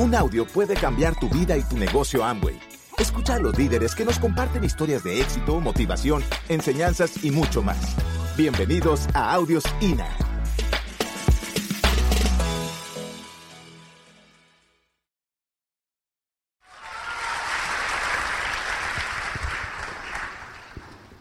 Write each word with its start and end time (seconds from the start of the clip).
Un 0.00 0.14
audio 0.14 0.46
puede 0.46 0.74
cambiar 0.74 1.18
tu 1.18 1.28
vida 1.28 1.56
y 1.56 1.62
tu 1.64 1.76
negocio 1.76 2.24
Amway. 2.24 2.56
Escucha 2.98 3.34
a 3.34 3.38
los 3.40 3.58
líderes 3.58 3.96
que 3.96 4.04
nos 4.04 4.20
comparten 4.20 4.62
historias 4.62 5.02
de 5.02 5.20
éxito, 5.20 5.58
motivación, 5.58 6.22
enseñanzas 6.48 7.24
y 7.24 7.32
mucho 7.32 7.62
más. 7.62 7.96
Bienvenidos 8.36 9.08
a 9.12 9.32
Audios 9.32 9.64
INA. 9.80 10.06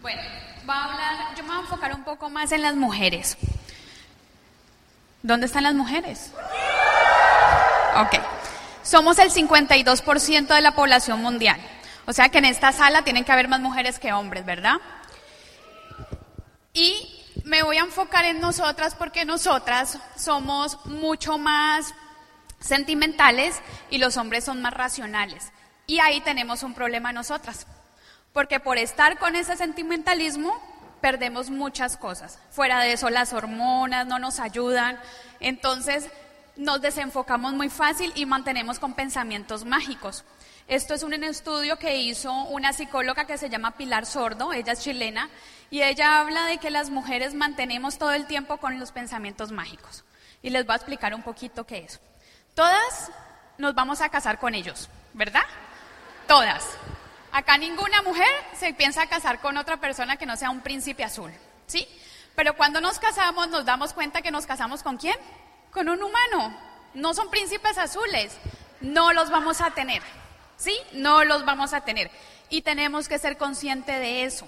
Bueno, 0.03 0.21
voy 0.67 0.75
a 0.75 0.83
hablar, 0.83 1.35
yo 1.35 1.41
me 1.41 1.49
voy 1.49 1.57
a 1.57 1.61
enfocar 1.61 1.95
un 1.95 2.03
poco 2.03 2.29
más 2.29 2.51
en 2.51 2.61
las 2.61 2.75
mujeres. 2.75 3.37
¿Dónde 5.23 5.47
están 5.47 5.63
las 5.63 5.73
mujeres? 5.73 6.31
Ok. 7.95 8.36
Somos 8.87 9.19
el 9.19 9.31
52% 9.31 10.47
de 10.47 10.61
la 10.61 10.71
población 10.73 11.21
mundial. 11.21 11.59
O 12.05 12.13
sea 12.13 12.29
que 12.29 12.37
en 12.37 12.45
esta 12.45 12.71
sala 12.71 13.01
tienen 13.01 13.25
que 13.25 13.33
haber 13.33 13.49
más 13.49 13.59
mujeres 13.59 13.99
que 13.99 14.13
hombres, 14.13 14.45
¿verdad? 14.45 14.77
Y 16.71 17.25
me 17.43 17.63
voy 17.63 17.79
a 17.79 17.81
enfocar 17.81 18.23
en 18.23 18.39
nosotras 18.39 18.95
porque 18.95 19.25
nosotras 19.25 19.99
somos 20.15 20.85
mucho 20.85 21.37
más 21.37 21.93
sentimentales 22.59 23.61
y 23.89 23.97
los 23.97 24.15
hombres 24.15 24.45
son 24.45 24.61
más 24.61 24.73
racionales. 24.73 25.51
Y 25.85 25.99
ahí 25.99 26.21
tenemos 26.21 26.63
un 26.63 26.73
problema 26.73 27.11
nosotras. 27.11 27.67
Porque 28.31 28.61
por 28.61 28.77
estar 28.77 29.19
con 29.19 29.35
ese 29.35 29.57
sentimentalismo 29.57 30.61
perdemos 31.01 31.49
muchas 31.49 31.97
cosas. 31.97 32.39
Fuera 32.51 32.79
de 32.79 32.93
eso, 32.93 33.09
las 33.09 33.33
hormonas 33.33 34.07
no 34.07 34.17
nos 34.17 34.39
ayudan. 34.39 34.97
Entonces 35.41 36.09
nos 36.57 36.81
desenfocamos 36.81 37.53
muy 37.53 37.69
fácil 37.69 38.11
y 38.15 38.25
mantenemos 38.25 38.79
con 38.79 38.93
pensamientos 38.93 39.65
mágicos. 39.65 40.25
Esto 40.67 40.93
es 40.93 41.03
un 41.03 41.13
estudio 41.13 41.77
que 41.79 41.97
hizo 41.97 42.33
una 42.33 42.73
psicóloga 42.73 43.25
que 43.25 43.37
se 43.37 43.49
llama 43.49 43.77
Pilar 43.77 44.05
Sordo, 44.05 44.51
ella 44.51 44.73
es 44.73 44.81
chilena, 44.81 45.29
y 45.69 45.81
ella 45.81 46.19
habla 46.19 46.45
de 46.45 46.57
que 46.57 46.69
las 46.69 46.89
mujeres 46.89 47.33
mantenemos 47.33 47.97
todo 47.97 48.11
el 48.11 48.27
tiempo 48.27 48.57
con 48.57 48.79
los 48.79 48.91
pensamientos 48.91 49.51
mágicos. 49.51 50.03
Y 50.41 50.49
les 50.49 50.65
voy 50.65 50.73
a 50.73 50.77
explicar 50.77 51.13
un 51.13 51.23
poquito 51.23 51.65
qué 51.65 51.79
es. 51.79 52.01
Todas 52.53 53.11
nos 53.57 53.75
vamos 53.75 54.01
a 54.01 54.09
casar 54.09 54.39
con 54.39 54.55
ellos, 54.55 54.89
¿verdad? 55.13 55.45
Todas. 56.27 56.65
Acá 57.31 57.57
ninguna 57.57 58.01
mujer 58.01 58.27
se 58.57 58.73
piensa 58.73 59.07
casar 59.07 59.39
con 59.39 59.57
otra 59.57 59.77
persona 59.77 60.17
que 60.17 60.25
no 60.25 60.35
sea 60.35 60.49
un 60.49 60.61
príncipe 60.61 61.03
azul, 61.03 61.31
¿sí? 61.65 61.87
Pero 62.35 62.55
cuando 62.55 62.81
nos 62.81 62.99
casamos 62.99 63.49
nos 63.49 63.65
damos 63.65 63.93
cuenta 63.93 64.21
que 64.21 64.31
nos 64.31 64.45
casamos 64.45 64.83
con 64.83 64.97
quién? 64.97 65.17
Con 65.71 65.89
un 65.89 66.01
humano. 66.01 66.57
No 66.93 67.13
son 67.13 67.29
príncipes 67.29 67.77
azules. 67.77 68.37
No 68.81 69.13
los 69.13 69.29
vamos 69.29 69.61
a 69.61 69.71
tener. 69.71 70.01
¿Sí? 70.57 70.77
No 70.93 71.23
los 71.23 71.45
vamos 71.45 71.73
a 71.73 71.81
tener. 71.81 72.09
Y 72.49 72.61
tenemos 72.61 73.07
que 73.07 73.19
ser 73.19 73.37
conscientes 73.37 73.99
de 73.99 74.23
eso. 74.23 74.47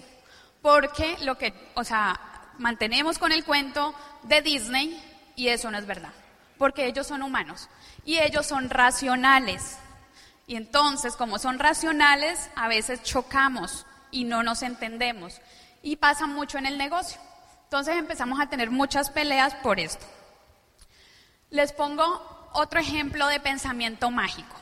Porque 0.62 1.18
lo 1.22 1.38
que, 1.38 1.54
o 1.76 1.84
sea, 1.84 2.20
mantenemos 2.58 3.18
con 3.18 3.32
el 3.32 3.44
cuento 3.44 3.94
de 4.24 4.42
Disney 4.42 5.32
y 5.36 5.48
eso 5.50 5.72
no 5.72 5.78
es 5.78 5.86
verdad. 5.86 6.12
Porque 6.58 6.86
ellos 6.86 7.08
son 7.08 7.24
humanos 7.24 7.70
y 8.06 8.20
ellos 8.20 8.46
son 8.46 8.70
racionales. 8.70 9.78
Y 10.48 10.56
entonces, 10.56 11.16
como 11.16 11.40
son 11.40 11.60
racionales, 11.60 12.50
a 12.56 12.68
veces 12.68 13.04
chocamos 13.04 13.86
y 14.12 14.26
no 14.26 14.44
nos 14.44 14.64
entendemos. 14.64 15.40
Y 15.82 15.96
pasa 15.98 16.28
mucho 16.28 16.58
en 16.58 16.66
el 16.66 16.78
negocio. 16.78 17.22
Entonces 17.66 17.96
empezamos 17.96 18.40
a 18.40 18.50
tener 18.50 18.72
muchas 18.72 19.10
peleas 19.12 19.54
por 19.56 19.80
esto. 19.80 20.06
Les 21.52 21.74
pongo 21.74 22.50
otro 22.54 22.80
ejemplo 22.80 23.28
de 23.28 23.40
pensamiento 23.40 24.12
mágico. 24.12 24.56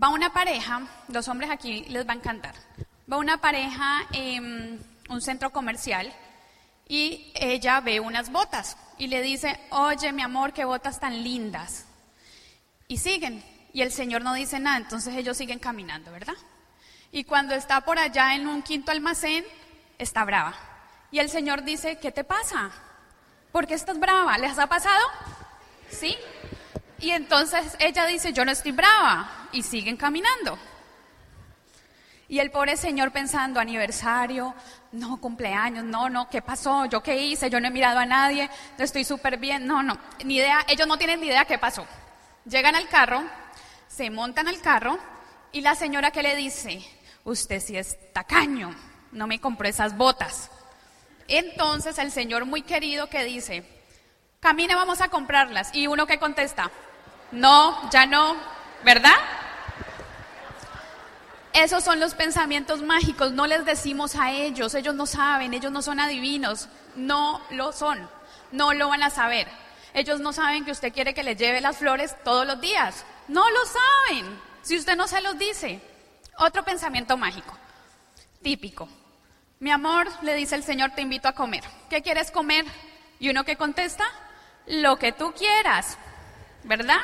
Va 0.00 0.08
una 0.08 0.32
pareja, 0.32 0.82
los 1.08 1.28
hombres 1.28 1.50
aquí 1.50 1.84
les 1.84 2.06
va 2.06 2.12
a 2.12 2.16
encantar. 2.16 2.54
Va 3.10 3.18
una 3.18 3.38
pareja 3.40 4.02
en 4.12 4.84
un 5.08 5.20
centro 5.20 5.50
comercial 5.50 6.12
y 6.88 7.32
ella 7.34 7.80
ve 7.80 8.00
unas 8.00 8.32
botas 8.32 8.76
y 8.98 9.06
le 9.06 9.22
dice, 9.22 9.60
oye 9.70 10.12
mi 10.12 10.22
amor, 10.22 10.52
qué 10.52 10.64
botas 10.64 10.98
tan 10.98 11.22
lindas. 11.22 11.86
Y 12.88 12.98
siguen, 12.98 13.44
y 13.72 13.82
el 13.82 13.92
Señor 13.92 14.22
no 14.22 14.34
dice 14.34 14.58
nada, 14.58 14.76
entonces 14.76 15.14
ellos 15.14 15.36
siguen 15.36 15.60
caminando, 15.60 16.10
¿verdad? 16.10 16.34
Y 17.12 17.24
cuando 17.24 17.54
está 17.54 17.80
por 17.82 17.98
allá 17.98 18.34
en 18.34 18.48
un 18.48 18.62
quinto 18.62 18.90
almacén, 18.90 19.44
está 19.98 20.24
brava. 20.24 20.54
Y 21.12 21.20
el 21.20 21.30
Señor 21.30 21.62
dice, 21.62 21.98
¿qué 21.98 22.10
te 22.10 22.24
pasa? 22.24 22.70
¿Por 23.52 23.66
qué 23.68 23.74
estás 23.74 23.98
brava? 23.98 24.36
¿Les 24.38 24.58
ha 24.58 24.66
pasado? 24.66 25.00
¿Sí? 25.90 26.16
Y 26.98 27.10
entonces 27.10 27.76
ella 27.78 28.06
dice, 28.06 28.32
yo 28.32 28.44
no 28.44 28.52
estoy 28.52 28.72
brava. 28.72 29.48
Y 29.52 29.62
siguen 29.62 29.96
caminando. 29.96 30.58
Y 32.28 32.38
el 32.38 32.52
pobre 32.52 32.76
señor 32.76 33.10
pensando, 33.10 33.58
aniversario, 33.58 34.54
no, 34.92 35.20
cumpleaños, 35.20 35.82
no, 35.82 36.08
no, 36.08 36.30
¿qué 36.30 36.40
pasó? 36.42 36.84
¿Yo 36.84 37.02
qué 37.02 37.16
hice? 37.16 37.50
Yo 37.50 37.58
no 37.58 37.66
he 37.66 37.72
mirado 37.72 37.98
a 37.98 38.06
nadie, 38.06 38.48
estoy 38.78 39.02
súper 39.02 39.36
bien. 39.36 39.66
No, 39.66 39.82
no, 39.82 39.98
ni 40.24 40.36
idea, 40.36 40.64
ellos 40.68 40.86
no 40.86 40.96
tienen 40.96 41.20
ni 41.20 41.26
idea 41.26 41.44
qué 41.44 41.58
pasó. 41.58 41.84
Llegan 42.44 42.76
al 42.76 42.88
carro, 42.88 43.24
se 43.88 44.10
montan 44.10 44.46
al 44.46 44.60
carro 44.60 44.96
y 45.50 45.60
la 45.60 45.74
señora 45.74 46.12
que 46.12 46.22
le 46.22 46.36
dice, 46.36 46.84
usted 47.24 47.60
sí 47.60 47.76
es 47.76 47.98
tacaño, 48.12 48.76
no 49.10 49.26
me 49.26 49.40
compró 49.40 49.66
esas 49.66 49.96
botas. 49.96 50.50
Entonces 51.26 51.98
el 51.98 52.12
señor 52.12 52.44
muy 52.44 52.62
querido 52.62 53.08
que 53.08 53.24
dice, 53.24 53.64
camine, 54.40 54.74
vamos 54.74 55.00
a 55.02 55.08
comprarlas. 55.08 55.70
Y 55.74 55.86
uno 55.86 56.06
que 56.06 56.18
contesta, 56.18 56.70
no, 57.30 57.90
ya 57.90 58.06
no, 58.06 58.36
¿verdad? 58.82 59.16
Esos 61.52 61.84
son 61.84 62.00
los 62.00 62.14
pensamientos 62.14 62.82
mágicos, 62.82 63.32
no 63.32 63.46
les 63.46 63.64
decimos 63.64 64.16
a 64.16 64.32
ellos, 64.32 64.74
ellos 64.74 64.94
no 64.94 65.06
saben, 65.06 65.52
ellos 65.52 65.70
no 65.70 65.82
son 65.82 66.00
adivinos, 66.00 66.68
no 66.96 67.42
lo 67.50 67.72
son, 67.72 68.08
no 68.50 68.72
lo 68.72 68.88
van 68.88 69.02
a 69.02 69.10
saber. 69.10 69.46
Ellos 69.92 70.20
no 70.20 70.32
saben 70.32 70.64
que 70.64 70.70
usted 70.70 70.92
quiere 70.92 71.12
que 71.12 71.24
les 71.24 71.36
lleve 71.36 71.60
las 71.60 71.78
flores 71.78 72.16
todos 72.22 72.46
los 72.46 72.60
días, 72.60 73.04
no 73.28 73.48
lo 73.50 73.60
saben, 73.66 74.40
si 74.62 74.78
usted 74.78 74.96
no 74.96 75.06
se 75.06 75.20
los 75.20 75.38
dice. 75.38 75.82
Otro 76.38 76.64
pensamiento 76.64 77.16
mágico, 77.16 77.56
típico. 78.42 78.88
Mi 79.58 79.70
amor, 79.70 80.08
le 80.22 80.34
dice 80.36 80.54
el 80.54 80.62
Señor, 80.62 80.92
te 80.92 81.02
invito 81.02 81.28
a 81.28 81.34
comer. 81.34 81.62
¿Qué 81.90 82.00
quieres 82.00 82.30
comer? 82.30 82.64
Y 83.18 83.28
uno 83.28 83.44
que 83.44 83.56
contesta, 83.56 84.04
lo 84.66 84.98
que 84.98 85.12
tú 85.12 85.32
quieras, 85.32 85.98
¿verdad? 86.64 87.00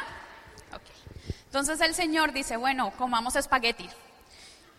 Okay. 0.68 1.34
Entonces 1.46 1.80
el 1.80 1.94
Señor 1.94 2.32
dice, 2.32 2.56
bueno, 2.56 2.92
comamos 2.96 3.36
espagueti. 3.36 3.88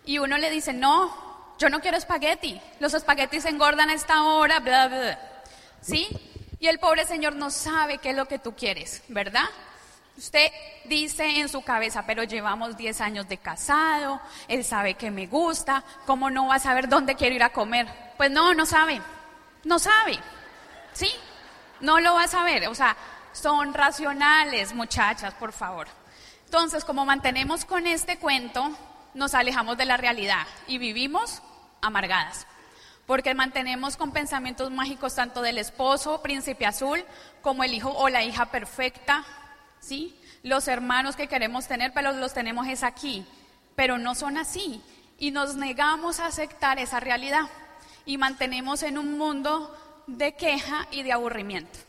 Y 0.05 0.19
uno 0.19 0.38
le 0.38 0.49
dice, 0.49 0.73
no, 0.73 1.55
yo 1.57 1.69
no 1.69 1.81
quiero 1.81 1.97
espagueti. 1.97 2.61
Los 2.79 2.93
espaguetis 2.93 3.45
engordan 3.45 3.89
a 3.89 3.93
esta 3.93 4.23
hora, 4.23 4.59
bla, 4.59 4.88
bla. 4.88 5.19
¿Sí? 5.81 6.07
Y 6.59 6.67
el 6.67 6.79
pobre 6.79 7.05
Señor 7.05 7.35
no 7.35 7.51
sabe 7.51 7.97
qué 7.99 8.11
es 8.11 8.15
lo 8.15 8.27
que 8.27 8.39
tú 8.39 8.55
quieres, 8.55 9.03
¿verdad? 9.09 9.45
Usted 10.17 10.51
dice 10.85 11.39
en 11.39 11.47
su 11.47 11.61
cabeza, 11.61 12.03
pero 12.07 12.23
llevamos 12.23 12.75
10 12.75 13.01
años 13.01 13.29
de 13.29 13.38
casado, 13.38 14.19
él 14.47 14.63
sabe 14.63 14.95
que 14.95 15.11
me 15.11 15.27
gusta, 15.27 15.83
¿cómo 16.07 16.31
no 16.31 16.47
va 16.47 16.55
a 16.55 16.59
saber 16.59 16.89
dónde 16.89 17.13
quiero 17.13 17.35
ir 17.35 17.44
a 17.44 17.51
comer? 17.51 17.88
Pues 18.17 18.31
no, 18.31 18.55
no 18.55 18.65
sabe, 18.65 18.99
no 19.63 19.77
sabe, 19.77 20.17
¿sí? 20.94 21.07
No 21.79 21.99
lo 21.99 22.15
va 22.15 22.23
a 22.23 22.27
saber, 22.27 22.67
o 22.67 22.75
sea, 22.75 22.95
son 23.33 23.73
racionales, 23.73 24.73
muchachas, 24.73 25.33
por 25.35 25.51
favor. 25.51 25.88
Entonces, 26.45 26.85
como 26.85 27.05
mantenemos 27.05 27.65
con 27.65 27.88
este 27.88 28.17
cuento, 28.17 28.71
nos 29.13 29.33
alejamos 29.33 29.77
de 29.77 29.85
la 29.85 29.97
realidad 29.97 30.47
y 30.67 30.77
vivimos 30.77 31.41
amargadas. 31.81 32.47
Porque 33.05 33.33
mantenemos 33.33 33.95
con 33.95 34.11
pensamientos 34.11 34.71
mágicos 34.71 35.15
tanto 35.15 35.41
del 35.41 35.57
esposo, 35.57 36.21
príncipe 36.21 36.65
azul, 36.65 37.03
como 37.41 37.63
el 37.63 37.73
hijo 37.73 37.89
o 37.89 38.09
la 38.09 38.23
hija 38.23 38.47
perfecta, 38.47 39.23
¿sí? 39.80 40.19
Los 40.44 40.68
hermanos 40.68 41.15
que 41.15 41.27
queremos 41.27 41.68
tener, 41.68 41.94
pero 41.94 42.12
los 42.12 42.33
tenemos 42.33 42.68
es 42.68 42.83
aquí, 42.83 43.25
pero 43.75 43.97
no 43.97 44.15
son 44.15 44.38
así. 44.38 44.81
Y 45.19 45.31
nos 45.31 45.56
negamos 45.56 46.19
a 46.19 46.27
aceptar 46.27 46.80
esa 46.80 47.00
realidad 47.00 47.47
y 48.06 48.18
mantenemos 48.18 48.83
en 48.83 48.97
un 48.97 49.18
mundo 49.18 49.75
de 50.07 50.33
queja 50.36 50.88
y 50.92 51.04
de 51.04 51.12
aburrimiento. 51.12 51.80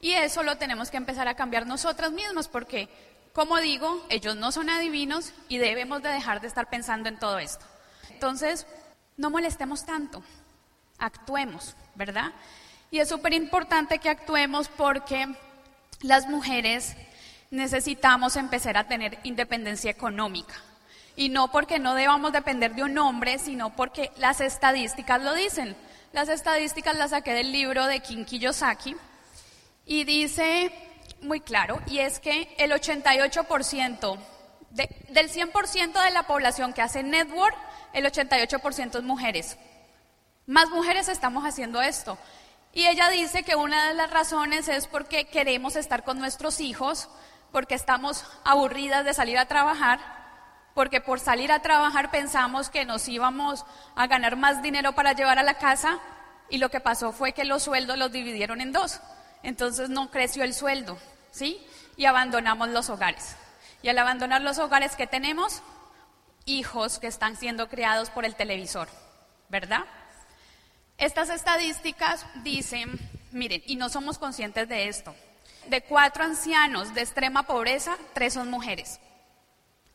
Y 0.00 0.12
eso 0.12 0.42
lo 0.42 0.56
tenemos 0.56 0.90
que 0.90 0.96
empezar 0.96 1.28
a 1.28 1.34
cambiar 1.34 1.66
nosotras 1.66 2.12
mismas 2.12 2.48
porque, 2.48 2.88
como 3.32 3.58
digo, 3.58 4.04
ellos 4.08 4.36
no 4.36 4.52
son 4.52 4.70
adivinos 4.70 5.32
y 5.48 5.58
debemos 5.58 6.02
de 6.02 6.10
dejar 6.10 6.40
de 6.40 6.48
estar 6.48 6.68
pensando 6.68 7.08
en 7.08 7.18
todo 7.18 7.38
esto. 7.38 7.64
Entonces, 8.10 8.66
no 9.16 9.30
molestemos 9.30 9.84
tanto, 9.84 10.22
actuemos, 10.98 11.74
¿verdad? 11.94 12.32
Y 12.90 13.00
es 13.00 13.08
súper 13.08 13.34
importante 13.34 13.98
que 13.98 14.08
actuemos 14.08 14.68
porque 14.68 15.28
las 16.00 16.28
mujeres 16.28 16.96
necesitamos 17.50 18.36
empezar 18.36 18.76
a 18.76 18.86
tener 18.86 19.18
independencia 19.24 19.90
económica. 19.90 20.54
Y 21.16 21.30
no 21.30 21.50
porque 21.50 21.80
no 21.80 21.94
debamos 21.94 22.32
depender 22.32 22.74
de 22.74 22.84
un 22.84 22.96
hombre, 22.98 23.38
sino 23.38 23.74
porque 23.74 24.12
las 24.18 24.40
estadísticas 24.40 25.20
lo 25.20 25.34
dicen. 25.34 25.76
Las 26.12 26.30
estadísticas 26.30 26.96
las 26.96 27.10
saqué 27.10 27.34
del 27.34 27.52
libro 27.52 27.84
de 27.86 28.00
Kim 28.00 28.24
Kiyosaki 28.24 28.96
y 29.84 30.04
dice 30.04 30.72
muy 31.20 31.40
claro 31.40 31.80
y 31.86 31.98
es 31.98 32.18
que 32.18 32.54
el 32.58 32.72
88% 32.72 34.18
del 34.70 35.30
100% 35.30 36.04
de 36.04 36.10
la 36.10 36.22
población 36.24 36.72
que 36.72 36.82
hace 36.82 37.02
network, 37.02 37.56
el 37.92 38.06
88% 38.06 38.98
es 38.98 39.02
mujeres. 39.02 39.58
Más 40.46 40.70
mujeres 40.70 41.08
estamos 41.08 41.44
haciendo 41.44 41.82
esto. 41.82 42.18
Y 42.72 42.86
ella 42.86 43.10
dice 43.10 43.42
que 43.42 43.56
una 43.56 43.88
de 43.88 43.94
las 43.94 44.10
razones 44.10 44.68
es 44.68 44.86
porque 44.86 45.26
queremos 45.26 45.76
estar 45.76 46.04
con 46.04 46.18
nuestros 46.18 46.60
hijos, 46.60 47.08
porque 47.52 47.74
estamos 47.74 48.24
aburridas 48.44 49.04
de 49.04 49.14
salir 49.14 49.38
a 49.38 49.46
trabajar, 49.46 49.98
porque 50.78 51.00
por 51.00 51.18
salir 51.18 51.50
a 51.50 51.58
trabajar 51.58 52.08
pensamos 52.12 52.70
que 52.70 52.84
nos 52.84 53.08
íbamos 53.08 53.66
a 53.96 54.06
ganar 54.06 54.36
más 54.36 54.62
dinero 54.62 54.92
para 54.92 55.12
llevar 55.12 55.36
a 55.40 55.42
la 55.42 55.54
casa 55.54 55.98
y 56.48 56.58
lo 56.58 56.68
que 56.68 56.78
pasó 56.78 57.10
fue 57.10 57.32
que 57.32 57.44
los 57.44 57.64
sueldos 57.64 57.98
los 57.98 58.12
dividieron 58.12 58.60
en 58.60 58.70
dos. 58.70 59.00
Entonces 59.42 59.90
no 59.90 60.12
creció 60.12 60.44
el 60.44 60.54
sueldo, 60.54 60.96
¿sí? 61.32 61.60
Y 61.96 62.04
abandonamos 62.04 62.68
los 62.68 62.90
hogares. 62.90 63.34
Y 63.82 63.88
al 63.88 63.98
abandonar 63.98 64.40
los 64.40 64.60
hogares 64.60 64.94
que 64.94 65.08
tenemos, 65.08 65.62
hijos 66.44 67.00
que 67.00 67.08
están 67.08 67.36
siendo 67.36 67.68
criados 67.68 68.10
por 68.10 68.24
el 68.24 68.36
televisor, 68.36 68.86
¿verdad? 69.48 69.84
Estas 70.96 71.28
estadísticas 71.28 72.24
dicen, 72.44 73.00
miren, 73.32 73.64
y 73.66 73.74
no 73.74 73.88
somos 73.88 74.16
conscientes 74.16 74.68
de 74.68 74.86
esto, 74.86 75.12
de 75.66 75.82
cuatro 75.82 76.22
ancianos 76.22 76.94
de 76.94 77.00
extrema 77.00 77.42
pobreza, 77.42 77.96
tres 78.14 78.34
son 78.34 78.48
mujeres. 78.48 79.00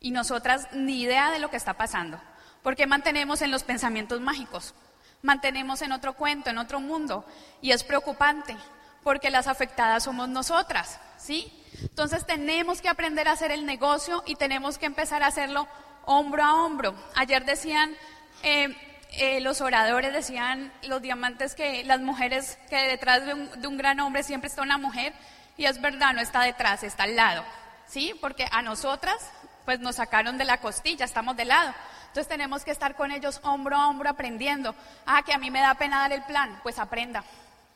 Y 0.04 0.10
nosotras 0.10 0.68
ni 0.72 1.00
idea 1.00 1.30
de 1.30 1.38
lo 1.38 1.48
que 1.48 1.56
está 1.56 1.72
pasando, 1.78 2.20
porque 2.62 2.86
mantenemos 2.86 3.40
en 3.40 3.50
los 3.50 3.64
pensamientos 3.64 4.20
mágicos, 4.20 4.74
mantenemos 5.22 5.80
en 5.80 5.92
otro 5.92 6.12
cuento, 6.12 6.50
en 6.50 6.58
otro 6.58 6.78
mundo, 6.78 7.24
y 7.62 7.70
es 7.70 7.84
preocupante, 7.84 8.54
porque 9.02 9.30
las 9.30 9.46
afectadas 9.46 10.04
somos 10.04 10.28
nosotras, 10.28 11.00
¿sí? 11.16 11.50
Entonces 11.80 12.26
tenemos 12.26 12.82
que 12.82 12.90
aprender 12.90 13.28
a 13.28 13.32
hacer 13.32 13.50
el 13.50 13.64
negocio 13.64 14.22
y 14.26 14.34
tenemos 14.34 14.76
que 14.76 14.84
empezar 14.84 15.22
a 15.22 15.28
hacerlo 15.28 15.66
hombro 16.04 16.44
a 16.44 16.52
hombro. 16.62 16.94
Ayer 17.14 17.46
decían, 17.46 17.96
eh, 18.42 18.76
eh, 19.12 19.40
los 19.40 19.62
oradores 19.62 20.12
decían, 20.12 20.70
los 20.82 21.00
diamantes, 21.00 21.54
que 21.54 21.82
las 21.84 22.02
mujeres, 22.02 22.58
que 22.68 22.88
detrás 22.88 23.24
de 23.24 23.32
un, 23.32 23.58
de 23.58 23.68
un 23.68 23.78
gran 23.78 24.00
hombre 24.00 24.22
siempre 24.22 24.48
está 24.48 24.60
una 24.60 24.76
mujer, 24.76 25.14
y 25.56 25.64
es 25.64 25.80
verdad, 25.80 26.12
no 26.12 26.20
está 26.20 26.42
detrás, 26.42 26.82
está 26.82 27.04
al 27.04 27.16
lado, 27.16 27.42
¿sí? 27.86 28.12
Porque 28.20 28.46
a 28.52 28.60
nosotras, 28.60 29.30
pues 29.64 29.80
nos 29.80 29.96
sacaron 29.96 30.38
de 30.38 30.44
la 30.44 30.58
costilla, 30.58 31.04
estamos 31.04 31.36
de 31.36 31.44
lado. 31.44 31.74
Entonces 32.06 32.28
tenemos 32.28 32.64
que 32.64 32.70
estar 32.70 32.94
con 32.94 33.10
ellos 33.10 33.40
hombro 33.42 33.76
a 33.76 33.88
hombro 33.88 34.08
aprendiendo. 34.08 34.74
Ah, 35.06 35.22
que 35.22 35.32
a 35.32 35.38
mí 35.38 35.50
me 35.50 35.60
da 35.60 35.74
pena 35.74 36.00
dar 36.00 36.12
el 36.12 36.22
plan, 36.22 36.60
pues 36.62 36.78
aprenda, 36.78 37.24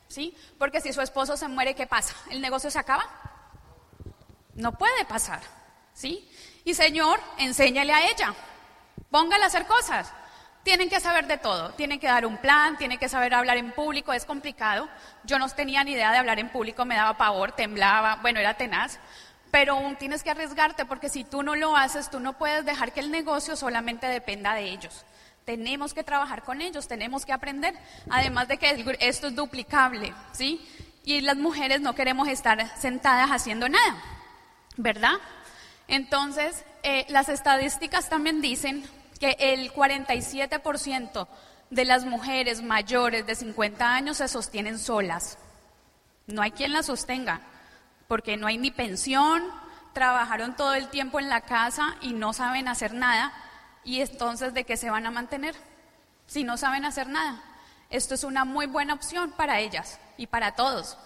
¿sí? 0.06 0.36
Porque 0.58 0.80
si 0.80 0.92
su 0.92 1.00
esposo 1.00 1.36
se 1.36 1.48
muere, 1.48 1.74
¿qué 1.74 1.86
pasa? 1.86 2.14
¿El 2.30 2.40
negocio 2.40 2.70
se 2.70 2.78
acaba? 2.78 3.04
No 4.54 4.72
puede 4.72 5.04
pasar, 5.04 5.40
¿sí? 5.92 6.30
Y 6.64 6.74
Señor, 6.74 7.20
enséñale 7.38 7.92
a 7.92 8.08
ella, 8.10 8.34
póngale 9.10 9.44
a 9.44 9.46
hacer 9.46 9.66
cosas. 9.66 10.12
Tienen 10.62 10.90
que 10.90 11.00
saber 11.00 11.26
de 11.26 11.38
todo, 11.38 11.70
tienen 11.70 11.98
que 11.98 12.08
dar 12.08 12.26
un 12.26 12.36
plan, 12.36 12.76
tienen 12.76 12.98
que 12.98 13.08
saber 13.08 13.32
hablar 13.32 13.56
en 13.56 13.72
público, 13.72 14.12
es 14.12 14.24
complicado. 14.24 14.88
Yo 15.24 15.38
no 15.38 15.48
tenía 15.48 15.82
ni 15.82 15.92
idea 15.92 16.12
de 16.12 16.18
hablar 16.18 16.38
en 16.38 16.50
público, 16.50 16.84
me 16.84 16.94
daba 16.94 17.16
pavor, 17.16 17.52
temblaba, 17.52 18.16
bueno, 18.16 18.38
era 18.38 18.54
tenaz. 18.54 18.98
Pero 19.50 19.74
aún 19.74 19.96
tienes 19.96 20.22
que 20.22 20.30
arriesgarte 20.30 20.84
porque 20.84 21.08
si 21.08 21.24
tú 21.24 21.42
no 21.42 21.54
lo 21.56 21.76
haces, 21.76 22.10
tú 22.10 22.20
no 22.20 22.36
puedes 22.36 22.64
dejar 22.64 22.92
que 22.92 23.00
el 23.00 23.10
negocio 23.10 23.56
solamente 23.56 24.06
dependa 24.06 24.54
de 24.54 24.70
ellos. 24.70 25.04
Tenemos 25.44 25.94
que 25.94 26.04
trabajar 26.04 26.42
con 26.42 26.60
ellos, 26.60 26.88
tenemos 26.88 27.24
que 27.24 27.32
aprender. 27.32 27.74
Además 28.10 28.48
de 28.48 28.58
que 28.58 28.84
esto 29.00 29.28
es 29.28 29.34
duplicable, 29.34 30.12
¿sí? 30.32 30.60
Y 31.04 31.22
las 31.22 31.36
mujeres 31.36 31.80
no 31.80 31.94
queremos 31.94 32.28
estar 32.28 32.78
sentadas 32.78 33.30
haciendo 33.30 33.68
nada. 33.68 33.96
¿verdad? 34.78 35.14
Entonces, 35.88 36.64
eh, 36.82 37.04
las 37.08 37.28
estadísticas 37.28 38.08
también 38.08 38.40
dicen 38.40 38.84
que 39.20 39.36
el 39.38 39.72
47% 39.72 41.28
de 41.70 41.84
las 41.84 42.04
mujeres 42.04 42.62
mayores 42.62 43.26
de 43.26 43.34
50 43.34 43.94
años 43.94 44.18
se 44.18 44.28
sostienen 44.28 44.78
solas. 44.78 45.36
No 46.26 46.42
hay 46.42 46.52
quien 46.52 46.72
las 46.72 46.86
sostenga, 46.86 47.40
porque 48.08 48.36
no 48.38 48.46
hay 48.46 48.58
ni 48.58 48.70
pensión, 48.70 49.44
trabajaron 49.92 50.56
todo 50.56 50.74
el 50.74 50.88
tiempo 50.88 51.20
en 51.20 51.28
la 51.28 51.42
casa 51.42 51.96
y 52.00 52.14
no 52.14 52.32
saben 52.32 52.66
hacer 52.66 52.94
nada. 52.94 53.32
Y 53.84 54.00
entonces, 54.00 54.54
¿de 54.54 54.64
qué 54.64 54.76
se 54.76 54.90
van 54.90 55.06
a 55.06 55.10
mantener? 55.10 55.54
Si 56.26 56.42
no 56.42 56.56
saben 56.56 56.84
hacer 56.84 57.06
nada. 57.06 57.40
Esto 57.90 58.14
es 58.14 58.24
una 58.24 58.44
muy 58.44 58.66
buena 58.66 58.94
opción 58.94 59.30
para 59.32 59.60
ellas 59.60 60.00
y 60.16 60.26
para 60.26 60.52
todos. 60.52 60.96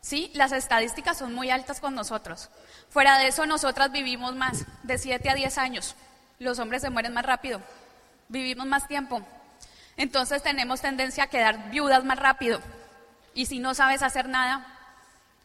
¿Sí? 0.00 0.30
Las 0.34 0.52
estadísticas 0.52 1.18
son 1.18 1.34
muy 1.34 1.50
altas 1.50 1.80
con 1.80 1.94
nosotros. 1.94 2.50
Fuera 2.90 3.18
de 3.18 3.28
eso, 3.28 3.46
nosotras 3.46 3.90
vivimos 3.90 4.34
más, 4.34 4.66
de 4.82 4.98
7 4.98 5.30
a 5.30 5.34
10 5.34 5.58
años. 5.58 5.96
Los 6.38 6.58
hombres 6.58 6.82
se 6.82 6.90
mueren 6.90 7.14
más 7.14 7.24
rápido, 7.24 7.62
vivimos 8.28 8.66
más 8.66 8.86
tiempo. 8.86 9.22
Entonces 9.96 10.42
tenemos 10.42 10.82
tendencia 10.82 11.24
a 11.24 11.28
quedar 11.28 11.70
viudas 11.70 12.04
más 12.04 12.18
rápido. 12.18 12.60
Y 13.32 13.46
si 13.46 13.60
no 13.60 13.74
sabes 13.74 14.02
hacer 14.02 14.28
nada, 14.28 14.66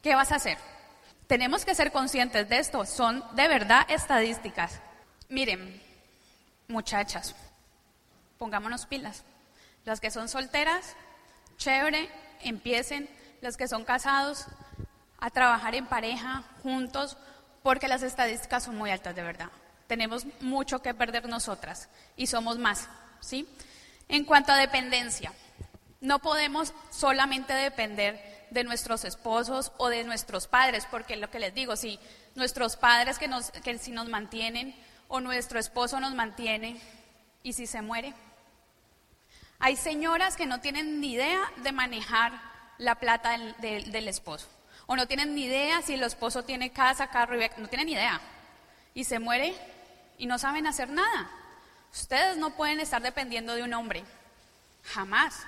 ¿qué 0.02 0.14
vas 0.14 0.32
a 0.32 0.36
hacer? 0.36 0.58
Tenemos 1.30 1.64
que 1.64 1.76
ser 1.76 1.92
conscientes 1.92 2.48
de 2.48 2.58
esto. 2.58 2.84
Son 2.84 3.22
de 3.36 3.46
verdad 3.46 3.86
estadísticas. 3.88 4.80
Miren, 5.28 5.80
muchachas, 6.66 7.36
pongámonos 8.36 8.84
pilas. 8.86 9.22
Las 9.84 10.00
que 10.00 10.10
son 10.10 10.28
solteras, 10.28 10.96
chévere, 11.56 12.10
empiecen 12.40 13.08
los 13.42 13.56
que 13.56 13.68
son 13.68 13.84
casados, 13.84 14.46
a 15.20 15.30
trabajar 15.30 15.76
en 15.76 15.86
pareja, 15.86 16.42
juntos, 16.64 17.16
porque 17.62 17.86
las 17.86 18.02
estadísticas 18.02 18.64
son 18.64 18.76
muy 18.76 18.90
altas 18.90 19.14
de 19.14 19.22
verdad. 19.22 19.50
Tenemos 19.86 20.26
mucho 20.40 20.82
que 20.82 20.94
perder 20.94 21.28
nosotras 21.28 21.88
y 22.16 22.26
somos 22.26 22.58
más, 22.58 22.88
¿sí? 23.20 23.48
En 24.08 24.24
cuanto 24.24 24.50
a 24.50 24.56
dependencia, 24.56 25.32
no 26.00 26.18
podemos 26.18 26.74
solamente 26.90 27.52
depender 27.52 28.29
de 28.50 28.64
nuestros 28.64 29.04
esposos 29.04 29.72
o 29.78 29.88
de 29.88 30.04
nuestros 30.04 30.46
padres, 30.46 30.86
porque 30.90 31.16
lo 31.16 31.30
que 31.30 31.38
les 31.38 31.54
digo, 31.54 31.76
si 31.76 31.98
nuestros 32.34 32.76
padres 32.76 33.18
que, 33.18 33.28
nos, 33.28 33.50
que 33.50 33.78
si 33.78 33.90
nos 33.90 34.08
mantienen 34.08 34.74
o 35.08 35.20
nuestro 35.20 35.58
esposo 35.58 36.00
nos 36.00 36.14
mantiene 36.14 36.80
y 37.42 37.52
si 37.52 37.66
se 37.66 37.82
muere. 37.82 38.14
Hay 39.58 39.76
señoras 39.76 40.36
que 40.36 40.46
no 40.46 40.60
tienen 40.60 41.00
ni 41.00 41.12
idea 41.12 41.40
de 41.58 41.72
manejar 41.72 42.32
la 42.78 42.94
plata 42.94 43.36
del, 43.58 44.08
esposo. 44.08 44.46
O 44.86 44.96
no 44.96 45.06
tienen 45.06 45.34
ni 45.34 45.44
idea 45.44 45.82
si 45.82 45.94
el 45.94 46.02
esposo 46.02 46.44
tiene 46.44 46.72
casa, 46.72 47.08
carro, 47.08 47.40
y 47.40 47.50
no 47.58 47.68
tienen 47.68 47.86
ni 47.86 47.92
idea. 47.92 48.20
Y 48.94 49.04
se 49.04 49.18
muere 49.18 49.54
y 50.16 50.26
no 50.26 50.38
saben 50.38 50.66
hacer 50.66 50.88
nada. 50.88 51.30
Ustedes 51.92 52.38
no 52.38 52.50
pueden 52.56 52.80
estar 52.80 53.02
dependiendo 53.02 53.54
de 53.54 53.62
un 53.62 53.74
hombre. 53.74 54.04
Jamás. 54.84 55.44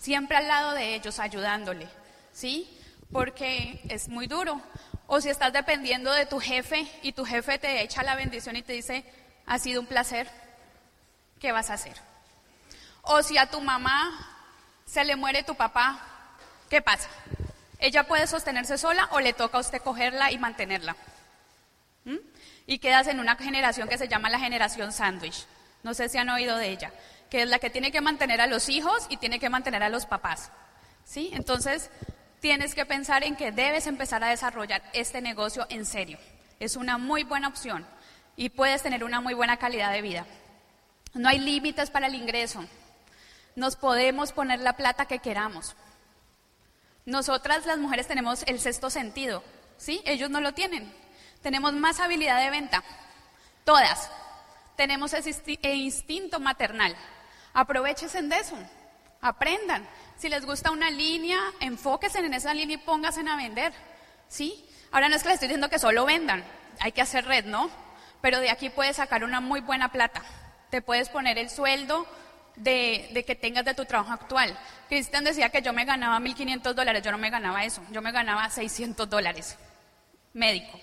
Siempre 0.00 0.36
al 0.36 0.48
lado 0.48 0.72
de 0.72 0.94
ellos, 0.94 1.18
ayudándole. 1.18 1.88
¿Sí? 2.32 2.68
Porque 3.12 3.80
es 3.88 4.08
muy 4.08 4.26
duro. 4.26 4.60
O 5.06 5.20
si 5.20 5.28
estás 5.28 5.52
dependiendo 5.52 6.12
de 6.12 6.26
tu 6.26 6.40
jefe 6.40 6.86
y 7.02 7.12
tu 7.12 7.24
jefe 7.24 7.58
te 7.58 7.82
echa 7.82 8.02
la 8.02 8.14
bendición 8.14 8.56
y 8.56 8.62
te 8.62 8.72
dice, 8.72 9.04
ha 9.46 9.58
sido 9.58 9.80
un 9.80 9.86
placer, 9.86 10.28
¿qué 11.38 11.52
vas 11.52 11.70
a 11.70 11.74
hacer? 11.74 11.96
O 13.02 13.22
si 13.22 13.36
a 13.36 13.50
tu 13.50 13.60
mamá 13.60 14.28
se 14.86 15.04
le 15.04 15.16
muere 15.16 15.42
tu 15.42 15.54
papá 15.54 16.08
¿Qué 16.72 16.80
pasa? 16.80 17.10
Ella 17.78 18.04
puede 18.04 18.26
sostenerse 18.26 18.78
sola 18.78 19.06
o 19.10 19.20
le 19.20 19.34
toca 19.34 19.58
a 19.58 19.60
usted 19.60 19.82
cogerla 19.82 20.32
y 20.32 20.38
mantenerla. 20.38 20.96
¿Mm? 22.06 22.16
Y 22.66 22.78
quedas 22.78 23.08
en 23.08 23.20
una 23.20 23.36
generación 23.36 23.90
que 23.90 23.98
se 23.98 24.08
llama 24.08 24.30
la 24.30 24.38
generación 24.38 24.90
sándwich. 24.90 25.44
No 25.82 25.92
sé 25.92 26.08
si 26.08 26.16
han 26.16 26.30
oído 26.30 26.56
de 26.56 26.70
ella, 26.70 26.90
que 27.28 27.42
es 27.42 27.48
la 27.50 27.58
que 27.58 27.68
tiene 27.68 27.92
que 27.92 28.00
mantener 28.00 28.40
a 28.40 28.46
los 28.46 28.70
hijos 28.70 29.06
y 29.10 29.18
tiene 29.18 29.38
que 29.38 29.50
mantener 29.50 29.82
a 29.82 29.90
los 29.90 30.06
papás. 30.06 30.50
¿Sí? 31.04 31.28
Entonces, 31.34 31.90
tienes 32.42 32.74
que 32.74 32.84
pensar 32.84 33.22
en 33.22 33.36
que 33.36 33.52
debes 33.52 33.86
empezar 33.86 34.22
a 34.24 34.30
desarrollar 34.30 34.82
este 34.92 35.22
negocio 35.22 35.64
en 35.70 35.86
serio. 35.86 36.18
Es 36.58 36.74
una 36.74 36.98
muy 36.98 37.22
buena 37.22 37.46
opción 37.46 37.86
y 38.36 38.50
puedes 38.50 38.82
tener 38.82 39.04
una 39.04 39.20
muy 39.20 39.32
buena 39.32 39.58
calidad 39.58 39.92
de 39.92 40.02
vida. 40.02 40.26
No 41.14 41.28
hay 41.28 41.38
límites 41.38 41.90
para 41.90 42.08
el 42.08 42.16
ingreso. 42.16 42.64
Nos 43.54 43.76
podemos 43.76 44.32
poner 44.32 44.58
la 44.58 44.76
plata 44.76 45.06
que 45.06 45.20
queramos. 45.20 45.76
Nosotras 47.06 47.64
las 47.64 47.78
mujeres 47.78 48.08
tenemos 48.08 48.42
el 48.48 48.58
sexto 48.58 48.90
sentido, 48.90 49.44
¿sí? 49.76 50.02
Ellos 50.04 50.28
no 50.28 50.40
lo 50.40 50.52
tienen. 50.52 50.92
Tenemos 51.42 51.72
más 51.74 52.00
habilidad 52.00 52.40
de 52.40 52.50
venta, 52.50 52.82
todas. 53.64 54.10
Tenemos 54.74 55.12
ese 55.12 55.58
e 55.62 55.74
instinto 55.76 56.40
maternal. 56.40 56.96
Aprovechense 57.52 58.20
de 58.20 58.36
eso, 58.36 58.56
aprendan. 59.20 59.88
Si 60.16 60.28
les 60.28 60.46
gusta 60.46 60.70
una 60.70 60.90
línea, 60.90 61.38
enfóquense 61.60 62.18
en 62.18 62.34
esa 62.34 62.54
línea 62.54 62.76
y 62.76 62.78
pónganse 62.78 63.20
a 63.28 63.36
vender, 63.36 63.72
¿sí? 64.28 64.64
Ahora 64.90 65.08
no 65.08 65.16
es 65.16 65.22
que 65.22 65.28
les 65.28 65.34
estoy 65.34 65.48
diciendo 65.48 65.68
que 65.68 65.78
solo 65.78 66.04
vendan, 66.04 66.44
hay 66.80 66.92
que 66.92 67.02
hacer 67.02 67.24
red, 67.24 67.44
¿no? 67.44 67.70
Pero 68.20 68.40
de 68.40 68.50
aquí 68.50 68.70
puedes 68.70 68.96
sacar 68.96 69.24
una 69.24 69.40
muy 69.40 69.60
buena 69.60 69.90
plata. 69.90 70.22
Te 70.70 70.80
puedes 70.80 71.08
poner 71.08 71.38
el 71.38 71.50
sueldo, 71.50 72.06
de, 72.56 73.24
que 73.26 73.34
tengas 73.34 73.64
de 73.64 73.74
tu 73.74 73.84
trabajo 73.84 74.12
actual. 74.12 74.56
Cristian 74.88 75.24
decía 75.24 75.50
que 75.50 75.62
yo 75.62 75.72
me 75.72 75.84
ganaba 75.84 76.18
1.500 76.18 76.74
dólares, 76.74 77.02
yo 77.02 77.12
no 77.12 77.18
me 77.18 77.30
ganaba 77.30 77.64
eso, 77.64 77.82
yo 77.90 78.02
me 78.02 78.12
ganaba 78.12 78.48
600 78.48 79.08
dólares. 79.08 79.58
médico, 80.34 80.78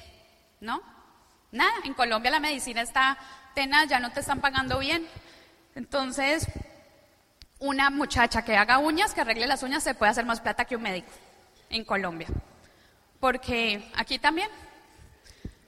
¿no? 0.60 0.82
Nada, 1.52 1.72
en 1.84 1.96
Colombia 1.96 2.30
la 2.30 2.40
medicina 2.40 2.82
está 2.82 3.18
tenaz, 3.56 3.88
ya 3.90 4.00
no 4.00 4.12
te 4.12 4.20
están 4.20 4.42
pagando 4.42 4.78
bien. 4.80 5.08
Entonces, 5.76 6.48
una 7.60 7.90
muchacha 7.90 8.44
que 8.44 8.56
haga 8.56 8.80
uñas, 8.80 9.14
que 9.14 9.22
arregle 9.22 9.48
las 9.48 9.64
uñas, 9.64 9.84
se 9.84 9.94
puede 9.94 10.12
hacer 10.12 10.26
más 10.26 10.40
plata 10.40 10.66
que 10.66 10.76
un 10.76 10.82
médico 10.82 11.10
en 11.70 11.84
Colombia. 11.84 12.28
Porque 13.20 13.90
aquí 13.96 14.18
también, 14.18 14.50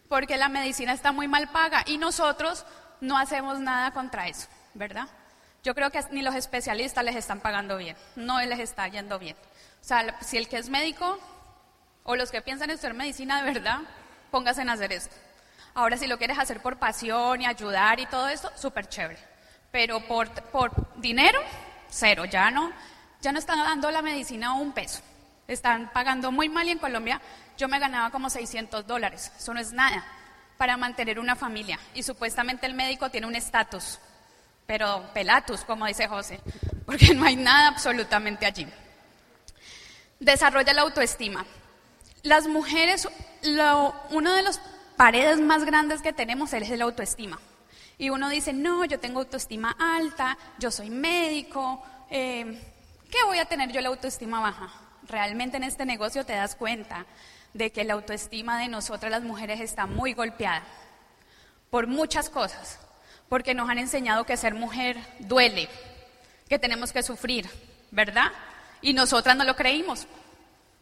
porque 0.07 0.37
la 0.37 0.49
medicina 0.49 0.93
está 0.93 1.11
muy 1.11 1.27
mal 1.27 1.49
paga 1.49 1.83
y 1.85 1.97
nosotros 1.97 2.65
no 3.01 3.17
hacemos 3.17 3.59
nada 3.59 3.91
contra 3.91 4.27
eso, 4.27 4.47
¿verdad? 4.73 5.07
Yo 5.63 5.75
creo 5.75 5.91
que 5.91 6.01
ni 6.11 6.21
los 6.21 6.35
especialistas 6.35 7.03
les 7.03 7.15
están 7.15 7.39
pagando 7.39 7.77
bien, 7.77 7.95
no 8.15 8.41
les 8.41 8.59
está 8.59 8.87
yendo 8.87 9.19
bien. 9.19 9.35
O 9.81 9.83
sea, 9.83 10.17
si 10.21 10.37
el 10.37 10.47
que 10.47 10.57
es 10.57 10.69
médico 10.69 11.19
o 12.03 12.15
los 12.15 12.31
que 12.31 12.41
piensan 12.41 12.69
estudiar 12.69 12.93
medicina 12.93 13.43
de 13.43 13.51
verdad, 13.53 13.79
pónganse 14.31 14.61
en 14.61 14.69
hacer 14.69 14.93
esto. 14.93 15.15
Ahora, 15.73 15.97
si 15.97 16.07
lo 16.07 16.17
quieres 16.17 16.39
hacer 16.39 16.61
por 16.61 16.77
pasión 16.77 17.41
y 17.41 17.45
ayudar 17.45 17.99
y 17.99 18.05
todo 18.05 18.27
esto, 18.27 18.51
súper 18.55 18.87
chévere. 18.87 19.19
Pero 19.71 20.01
por, 20.01 20.29
por 20.51 20.99
dinero, 20.99 21.39
cero. 21.91 22.25
Ya 22.25 22.49
no, 22.49 22.71
ya 23.21 23.31
no 23.31 23.37
están 23.37 23.59
dando 23.59 23.91
la 23.91 24.01
medicina 24.01 24.55
un 24.55 24.71
peso. 24.71 25.01
Están 25.47 25.91
pagando 25.91 26.31
muy 26.31 26.49
mal 26.49 26.67
y 26.67 26.71
en 26.71 26.79
Colombia 26.79 27.21
yo 27.57 27.67
me 27.67 27.77
ganaba 27.77 28.09
como 28.09 28.29
600 28.29 28.87
dólares. 28.87 29.31
Eso 29.37 29.53
no 29.53 29.59
es 29.59 29.71
nada 29.71 30.03
para 30.57 30.77
mantener 30.77 31.19
una 31.19 31.35
familia. 31.35 31.79
Y 31.93 32.03
supuestamente 32.03 32.65
el 32.65 32.73
médico 32.73 33.09
tiene 33.09 33.27
un 33.27 33.35
estatus, 33.35 33.99
pero 34.65 35.03
pelatus, 35.13 35.61
como 35.61 35.85
dice 35.85 36.07
José, 36.07 36.39
porque 36.85 37.13
no 37.13 37.25
hay 37.25 37.35
nada 37.35 37.67
absolutamente 37.67 38.45
allí. 38.45 38.67
Desarrolla 40.19 40.73
la 40.73 40.81
autoestima. 40.81 41.45
Las 42.23 42.47
mujeres, 42.47 43.07
lo, 43.43 43.95
uno 44.11 44.33
de 44.33 44.43
los 44.43 44.59
paredes 44.95 45.39
más 45.39 45.65
grandes 45.65 46.01
que 46.01 46.13
tenemos 46.13 46.53
es 46.53 46.69
la 46.69 46.83
autoestima. 46.83 47.39
Y 48.01 48.09
uno 48.09 48.29
dice, 48.29 48.51
no, 48.51 48.83
yo 48.83 48.99
tengo 48.99 49.19
autoestima 49.19 49.75
alta, 49.77 50.35
yo 50.57 50.71
soy 50.71 50.89
médico, 50.89 51.83
eh, 52.09 52.59
¿qué 53.11 53.23
voy 53.27 53.37
a 53.37 53.45
tener 53.45 53.71
yo 53.71 53.79
la 53.79 53.89
autoestima 53.89 54.39
baja? 54.39 54.73
Realmente 55.03 55.57
en 55.57 55.63
este 55.63 55.85
negocio 55.85 56.25
te 56.25 56.33
das 56.33 56.55
cuenta 56.55 57.05
de 57.53 57.71
que 57.71 57.83
la 57.83 57.93
autoestima 57.93 58.57
de 58.57 58.69
nosotras 58.69 59.11
las 59.11 59.21
mujeres 59.21 59.61
está 59.61 59.85
muy 59.85 60.13
golpeada 60.13 60.63
por 61.69 61.85
muchas 61.85 62.31
cosas, 62.31 62.79
porque 63.29 63.53
nos 63.53 63.69
han 63.69 63.77
enseñado 63.77 64.23
que 64.23 64.35
ser 64.35 64.55
mujer 64.55 64.97
duele, 65.19 65.69
que 66.49 66.57
tenemos 66.57 66.91
que 66.91 67.03
sufrir, 67.03 67.47
¿verdad? 67.91 68.31
Y 68.81 68.93
nosotras 68.93 69.37
no 69.37 69.43
lo 69.43 69.55
creímos, 69.55 70.07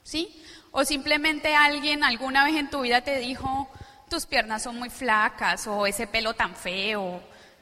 ¿sí? 0.03 0.41
O 0.71 0.85
simplemente 0.85 1.53
alguien 1.53 2.05
alguna 2.05 2.45
vez 2.45 2.55
en 2.55 2.69
tu 2.69 2.79
vida 2.79 3.01
te 3.01 3.17
dijo, 3.17 3.69
tus 4.09 4.25
piernas 4.25 4.63
son 4.63 4.77
muy 4.77 4.89
flacas 4.89 5.67
o 5.67 5.85
ese 5.87 6.07
pelo 6.07 6.33
tan 6.33 6.55
feo. 6.55 7.21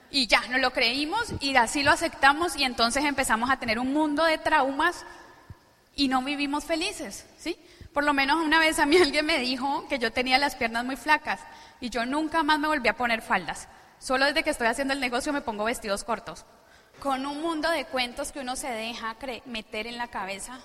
Y 0.10 0.28
ya, 0.28 0.42
no 0.50 0.58
lo 0.58 0.72
creímos 0.72 1.34
y 1.42 1.56
así 1.56 1.84
lo 1.84 1.92
aceptamos 1.92 2.56
y 2.56 2.64
entonces 2.64 3.04
empezamos 3.04 3.50
a 3.50 3.58
tener 3.58 3.78
un 3.78 3.94
mundo 3.94 4.24
de 4.24 4.38
traumas 4.38 5.06
y 5.96 6.08
no 6.08 6.22
vivimos 6.22 6.64
felices, 6.64 7.28
¿sí? 7.38 7.58
Por 7.94 8.04
lo 8.04 8.14
menos 8.14 8.44
una 8.44 8.60
vez 8.60 8.80
a 8.80 8.86
mí 8.86 8.98
alguien 9.02 9.26
me 9.26 9.40
dijo 9.40 9.86
que 9.90 10.00
yo 10.00 10.12
tenía 10.12 10.38
las 10.38 10.56
piernas 10.56 10.86
muy 10.86 10.96
flacas 10.96 11.42
y 11.82 11.90
yo 11.90 12.06
nunca 12.06 12.44
más 12.44 12.60
me 12.60 12.68
volví 12.68 12.88
a 12.88 12.96
poner 12.96 13.22
faldas. 13.22 13.68
Solo 14.00 14.26
desde 14.26 14.44
que 14.44 14.52
estoy 14.52 14.68
haciendo 14.68 14.94
el 14.94 15.00
negocio 15.00 15.34
me 15.34 15.42
pongo 15.42 15.66
vestidos 15.66 16.04
cortos. 16.04 16.46
Con 17.00 17.26
un 17.26 17.42
mundo 17.42 17.70
de 17.70 17.86
cuentos 17.86 18.32
que 18.32 18.40
uno 18.40 18.56
se 18.56 18.70
deja 18.70 19.16
meter 19.46 19.88
en 19.88 19.98
la 19.98 20.08
cabeza. 20.08 20.60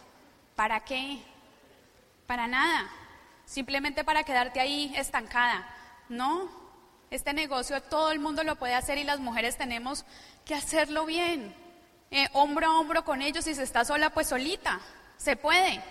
¿Para 0.55 0.81
qué? 0.81 1.19
Para 2.27 2.47
nada. 2.47 2.89
Simplemente 3.53 4.03
para 4.03 4.25
quedarte 4.25 4.61
ahí 4.61 4.95
estancada. 4.97 5.69
No. 6.09 6.49
Este 7.11 7.35
negocio 7.35 7.83
todo 7.83 8.11
el 8.11 8.19
mundo 8.19 8.45
lo 8.45 8.57
puede 8.57 8.73
hacer 8.75 8.97
y 8.97 9.05
las 9.05 9.21
mujeres 9.21 9.59
tenemos 9.59 10.07
que 10.47 10.55
hacerlo 10.55 11.05
bien. 11.05 11.55
Eh, 12.11 12.31
hombro 12.33 12.67
a 12.67 12.81
hombro 12.81 13.05
con 13.05 13.21
ellos. 13.21 13.45
Si 13.45 13.55
se 13.55 13.63
está 13.63 13.85
sola, 13.85 14.09
pues 14.09 14.29
solita. 14.29 14.81
Se 15.19 15.37
puede. 15.37 15.83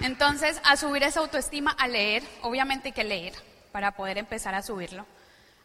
Entonces, 0.00 0.62
a 0.64 0.78
subir 0.78 1.02
esa 1.02 1.20
autoestima, 1.20 1.72
a 1.72 1.86
leer, 1.86 2.22
obviamente 2.40 2.88
hay 2.88 2.92
que 2.92 3.04
leer 3.04 3.34
para 3.70 3.92
poder 3.92 4.16
empezar 4.16 4.54
a 4.54 4.62
subirlo, 4.62 5.04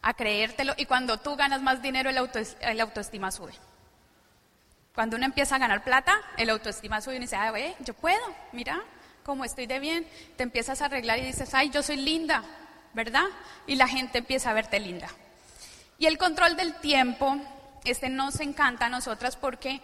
a 0.02 0.12
creértelo, 0.12 0.74
y 0.76 0.84
cuando 0.84 1.16
tú 1.18 1.36
ganas 1.36 1.62
más 1.62 1.80
dinero, 1.80 2.10
el, 2.10 2.80
autoestima 2.80 3.30
sube. 3.30 3.54
Cuando 4.98 5.16
uno 5.16 5.26
empieza 5.26 5.54
a 5.54 5.58
ganar 5.60 5.84
plata, 5.84 6.20
el 6.36 6.50
autoestima 6.50 7.00
sube 7.00 7.14
y 7.14 7.18
dice, 7.20 7.36
ay, 7.36 7.72
yo 7.78 7.94
puedo, 7.94 8.18
mira 8.50 8.82
cómo 9.22 9.44
estoy 9.44 9.68
de 9.68 9.78
bien, 9.78 10.04
te 10.36 10.42
empiezas 10.42 10.82
a 10.82 10.86
arreglar 10.86 11.20
y 11.20 11.22
dices, 11.22 11.54
ay, 11.54 11.70
yo 11.70 11.84
soy 11.84 11.98
linda, 11.98 12.42
¿verdad? 12.94 13.26
Y 13.68 13.76
la 13.76 13.86
gente 13.86 14.18
empieza 14.18 14.50
a 14.50 14.54
verte 14.54 14.80
linda. 14.80 15.06
Y 15.98 16.06
el 16.06 16.18
control 16.18 16.56
del 16.56 16.74
tiempo, 16.80 17.36
este 17.84 18.08
nos 18.08 18.40
encanta 18.40 18.86
a 18.86 18.88
nosotras 18.88 19.36
porque 19.36 19.82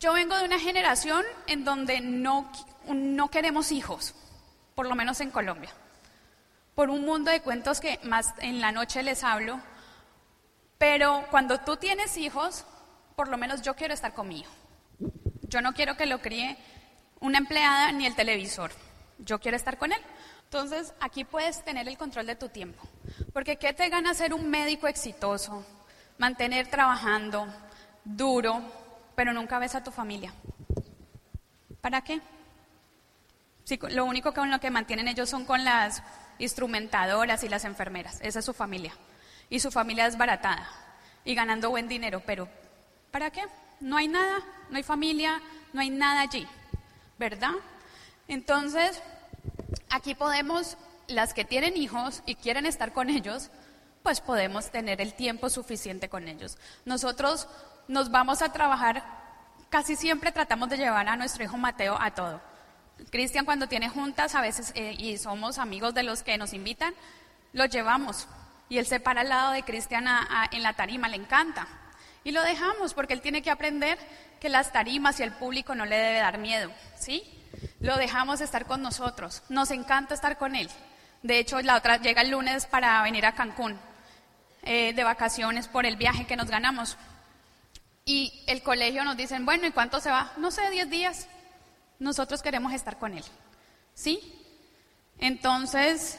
yo 0.00 0.14
vengo 0.14 0.36
de 0.36 0.46
una 0.46 0.58
generación 0.58 1.24
en 1.46 1.64
donde 1.64 2.00
no, 2.00 2.50
no 2.88 3.30
queremos 3.30 3.70
hijos, 3.70 4.16
por 4.74 4.88
lo 4.88 4.96
menos 4.96 5.20
en 5.20 5.30
Colombia. 5.30 5.70
Por 6.74 6.90
un 6.90 7.04
mundo 7.04 7.30
de 7.30 7.40
cuentos 7.40 7.78
que 7.78 8.00
más 8.02 8.34
en 8.38 8.60
la 8.60 8.72
noche 8.72 9.04
les 9.04 9.22
hablo. 9.22 9.60
Pero 10.76 11.24
cuando 11.30 11.60
tú 11.60 11.76
tienes 11.76 12.16
hijos, 12.16 12.64
por 13.16 13.28
lo 13.28 13.36
menos 13.36 13.62
yo 13.62 13.74
quiero 13.74 13.94
estar 13.94 14.14
conmigo. 14.14 14.50
Yo 15.48 15.60
no 15.60 15.72
quiero 15.72 15.96
que 15.96 16.06
lo 16.06 16.20
críe 16.20 16.56
una 17.20 17.38
empleada 17.38 17.92
ni 17.92 18.06
el 18.06 18.14
televisor. 18.14 18.72
Yo 19.18 19.38
quiero 19.38 19.56
estar 19.56 19.78
con 19.78 19.92
él. 19.92 20.00
Entonces, 20.44 20.94
aquí 21.00 21.24
puedes 21.24 21.64
tener 21.64 21.88
el 21.88 21.98
control 21.98 22.26
de 22.26 22.36
tu 22.36 22.48
tiempo. 22.48 22.82
Porque 23.32 23.56
¿qué 23.56 23.72
te 23.72 23.88
gana 23.88 24.14
ser 24.14 24.34
un 24.34 24.50
médico 24.50 24.86
exitoso? 24.86 25.64
Mantener 26.18 26.68
trabajando 26.68 27.46
duro, 28.04 28.62
pero 29.14 29.32
nunca 29.32 29.58
ves 29.58 29.74
a 29.74 29.82
tu 29.82 29.90
familia. 29.90 30.32
¿Para 31.80 32.02
qué? 32.02 32.20
lo 33.90 34.04
único 34.04 34.34
con 34.34 34.50
lo 34.50 34.60
que 34.60 34.70
mantienen 34.70 35.08
ellos 35.08 35.30
son 35.30 35.46
con 35.46 35.64
las 35.64 36.02
instrumentadoras 36.38 37.42
y 37.44 37.48
las 37.48 37.64
enfermeras. 37.64 38.20
Esa 38.20 38.40
es 38.40 38.44
su 38.44 38.52
familia. 38.52 38.92
Y 39.48 39.60
su 39.60 39.70
familia 39.70 40.06
es 40.06 40.18
baratada 40.18 40.68
y 41.24 41.34
ganando 41.34 41.70
buen 41.70 41.88
dinero, 41.88 42.22
pero 42.26 42.48
¿para 43.14 43.30
qué? 43.30 43.44
No 43.78 43.96
hay 43.96 44.08
nada, 44.08 44.40
no 44.70 44.76
hay 44.76 44.82
familia, 44.82 45.40
no 45.72 45.80
hay 45.80 45.88
nada 45.88 46.22
allí, 46.22 46.48
¿verdad? 47.16 47.52
Entonces, 48.26 49.00
aquí 49.88 50.16
podemos, 50.16 50.76
las 51.06 51.32
que 51.32 51.44
tienen 51.44 51.76
hijos 51.76 52.24
y 52.26 52.34
quieren 52.34 52.66
estar 52.66 52.92
con 52.92 53.10
ellos, 53.10 53.52
pues 54.02 54.20
podemos 54.20 54.72
tener 54.72 55.00
el 55.00 55.14
tiempo 55.14 55.48
suficiente 55.48 56.08
con 56.08 56.26
ellos. 56.26 56.58
Nosotros 56.86 57.46
nos 57.86 58.10
vamos 58.10 58.42
a 58.42 58.52
trabajar, 58.52 59.04
casi 59.70 59.94
siempre 59.94 60.32
tratamos 60.32 60.68
de 60.68 60.78
llevar 60.78 61.08
a 61.08 61.14
nuestro 61.14 61.44
hijo 61.44 61.56
Mateo 61.56 61.96
a 62.00 62.10
todo. 62.16 62.40
Cristian 63.12 63.44
cuando 63.44 63.68
tiene 63.68 63.90
juntas 63.90 64.34
a 64.34 64.40
veces, 64.40 64.72
eh, 64.74 64.96
y 64.98 65.18
somos 65.18 65.58
amigos 65.58 65.94
de 65.94 66.02
los 66.02 66.24
que 66.24 66.36
nos 66.36 66.52
invitan, 66.52 66.92
lo 67.52 67.66
llevamos. 67.66 68.26
Y 68.68 68.78
él 68.78 68.86
se 68.86 68.98
para 68.98 69.20
al 69.20 69.28
lado 69.28 69.52
de 69.52 69.62
Cristian 69.62 70.04
en 70.50 70.62
la 70.64 70.72
tarima, 70.72 71.06
le 71.06 71.14
encanta. 71.14 71.68
Y 72.24 72.32
lo 72.32 72.42
dejamos 72.42 72.94
porque 72.94 73.12
él 73.12 73.20
tiene 73.20 73.42
que 73.42 73.50
aprender 73.50 73.98
que 74.40 74.48
las 74.48 74.72
tarimas 74.72 75.20
y 75.20 75.22
el 75.22 75.32
público 75.32 75.74
no 75.74 75.84
le 75.84 75.96
debe 75.96 76.18
dar 76.18 76.38
miedo, 76.38 76.70
¿sí? 76.98 77.22
Lo 77.80 77.96
dejamos 77.96 78.40
estar 78.40 78.66
con 78.66 78.82
nosotros. 78.82 79.42
Nos 79.48 79.70
encanta 79.70 80.14
estar 80.14 80.38
con 80.38 80.56
él. 80.56 80.68
De 81.22 81.38
hecho, 81.38 81.60
la 81.60 81.76
otra 81.76 81.98
llega 81.98 82.22
el 82.22 82.30
lunes 82.30 82.66
para 82.66 83.02
venir 83.02 83.26
a 83.26 83.34
Cancún 83.34 83.78
eh, 84.62 84.92
de 84.94 85.04
vacaciones 85.04 85.68
por 85.68 85.86
el 85.86 85.96
viaje 85.96 86.26
que 86.26 86.36
nos 86.36 86.48
ganamos. 86.48 86.96
Y 88.06 88.42
el 88.46 88.62
colegio 88.62 89.04
nos 89.04 89.16
dicen, 89.16 89.46
bueno, 89.46 89.66
¿y 89.66 89.70
cuánto 89.70 90.00
se 90.00 90.10
va? 90.10 90.32
No 90.36 90.50
sé, 90.50 90.70
10 90.70 90.90
días. 90.90 91.28
Nosotros 91.98 92.42
queremos 92.42 92.72
estar 92.72 92.98
con 92.98 93.14
Él. 93.14 93.24
¿Sí? 93.94 94.20
Entonces, 95.18 96.18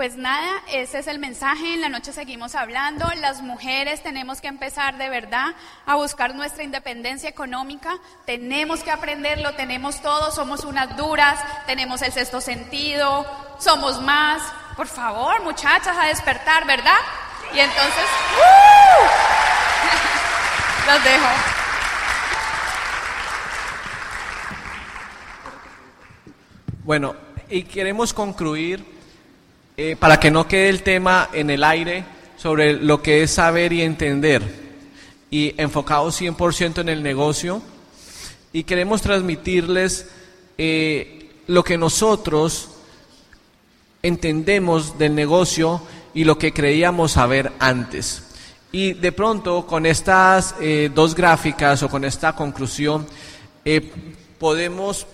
pues 0.00 0.16
nada, 0.16 0.62
ese 0.72 1.00
es 1.00 1.06
el 1.08 1.18
mensaje. 1.18 1.74
En 1.74 1.82
la 1.82 1.90
noche 1.90 2.14
seguimos 2.14 2.54
hablando. 2.54 3.06
Las 3.20 3.42
mujeres 3.42 4.02
tenemos 4.02 4.40
que 4.40 4.48
empezar 4.48 4.96
de 4.96 5.10
verdad 5.10 5.48
a 5.84 5.96
buscar 5.96 6.34
nuestra 6.34 6.64
independencia 6.64 7.28
económica. 7.28 7.98
Tenemos 8.24 8.82
que 8.82 8.90
aprenderlo, 8.90 9.52
tenemos 9.56 10.00
todo, 10.00 10.30
somos 10.30 10.64
unas 10.64 10.96
duras, 10.96 11.38
tenemos 11.66 12.00
el 12.00 12.12
sexto 12.12 12.40
sentido, 12.40 13.26
somos 13.58 14.00
más. 14.00 14.40
Por 14.74 14.86
favor, 14.86 15.42
muchachas, 15.42 15.94
a 15.94 16.06
despertar, 16.06 16.66
¿verdad? 16.66 16.96
Y 17.54 17.58
entonces, 17.58 18.06
Los 20.86 21.04
dejo. 21.04 21.28
Bueno, 26.84 27.14
y 27.50 27.64
queremos 27.64 28.14
concluir, 28.14 28.99
eh, 29.82 29.96
para 29.98 30.20
que 30.20 30.30
no 30.30 30.46
quede 30.46 30.68
el 30.68 30.82
tema 30.82 31.30
en 31.32 31.48
el 31.48 31.64
aire, 31.64 32.04
sobre 32.36 32.74
lo 32.74 33.00
que 33.00 33.22
es 33.22 33.30
saber 33.30 33.72
y 33.72 33.80
entender, 33.80 34.42
y 35.30 35.54
enfocado 35.56 36.08
100% 36.08 36.82
en 36.82 36.90
el 36.90 37.02
negocio, 37.02 37.62
y 38.52 38.64
queremos 38.64 39.00
transmitirles 39.00 40.06
eh, 40.58 41.30
lo 41.46 41.64
que 41.64 41.78
nosotros 41.78 42.72
entendemos 44.02 44.98
del 44.98 45.14
negocio 45.14 45.80
y 46.12 46.24
lo 46.24 46.36
que 46.36 46.52
creíamos 46.52 47.12
saber 47.12 47.50
antes. 47.58 48.22
Y 48.72 48.92
de 48.92 49.12
pronto 49.12 49.66
con 49.66 49.86
estas 49.86 50.56
eh, 50.60 50.90
dos 50.94 51.14
gráficas 51.14 51.82
o 51.82 51.88
con 51.88 52.04
esta 52.04 52.34
conclusión 52.34 53.06
podemos 54.38 55.06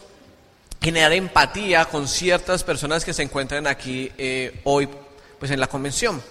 generar 0.81 1.13
empatía 1.13 1.85
con 1.87 2.09
ciertas 2.09 2.65
personas 2.65 3.05
que 3.05 3.13
se 3.13 3.23
encuentran 3.23 3.67
aquí 3.67 4.13
eh, 4.19 4.61
hoy 4.65 4.89
pues 5.39 5.51
en 5.51 5.61
la 5.61 5.67
convención. 5.67 6.23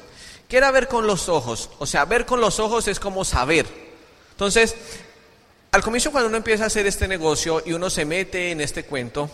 ¿Qué 0.48 0.58
era 0.58 0.72
ver 0.72 0.88
con 0.88 1.08
los 1.08 1.30
ojos? 1.30 1.70
O 1.80 1.86
sea, 1.86 2.06
ver 2.06 2.25
con 2.25 2.40
los 2.40 2.60
ojos 2.60 2.88
es 2.88 3.00
como 3.00 3.25
saber. 3.25 3.66
Entonces, 4.32 4.75
al 5.72 5.82
comienzo 5.82 6.12
cuando 6.12 6.30
uno 6.30 6.38
empieza 6.38 6.66
a 6.66 6.68
hacer 6.68 6.86
este 6.88 7.08
negocio 7.08 7.64
y 7.66 7.74
uno 7.74 7.90
se 7.90 8.06
mete 8.06 8.52
en 8.52 8.62
este 8.62 8.86
cuento, 8.86 9.30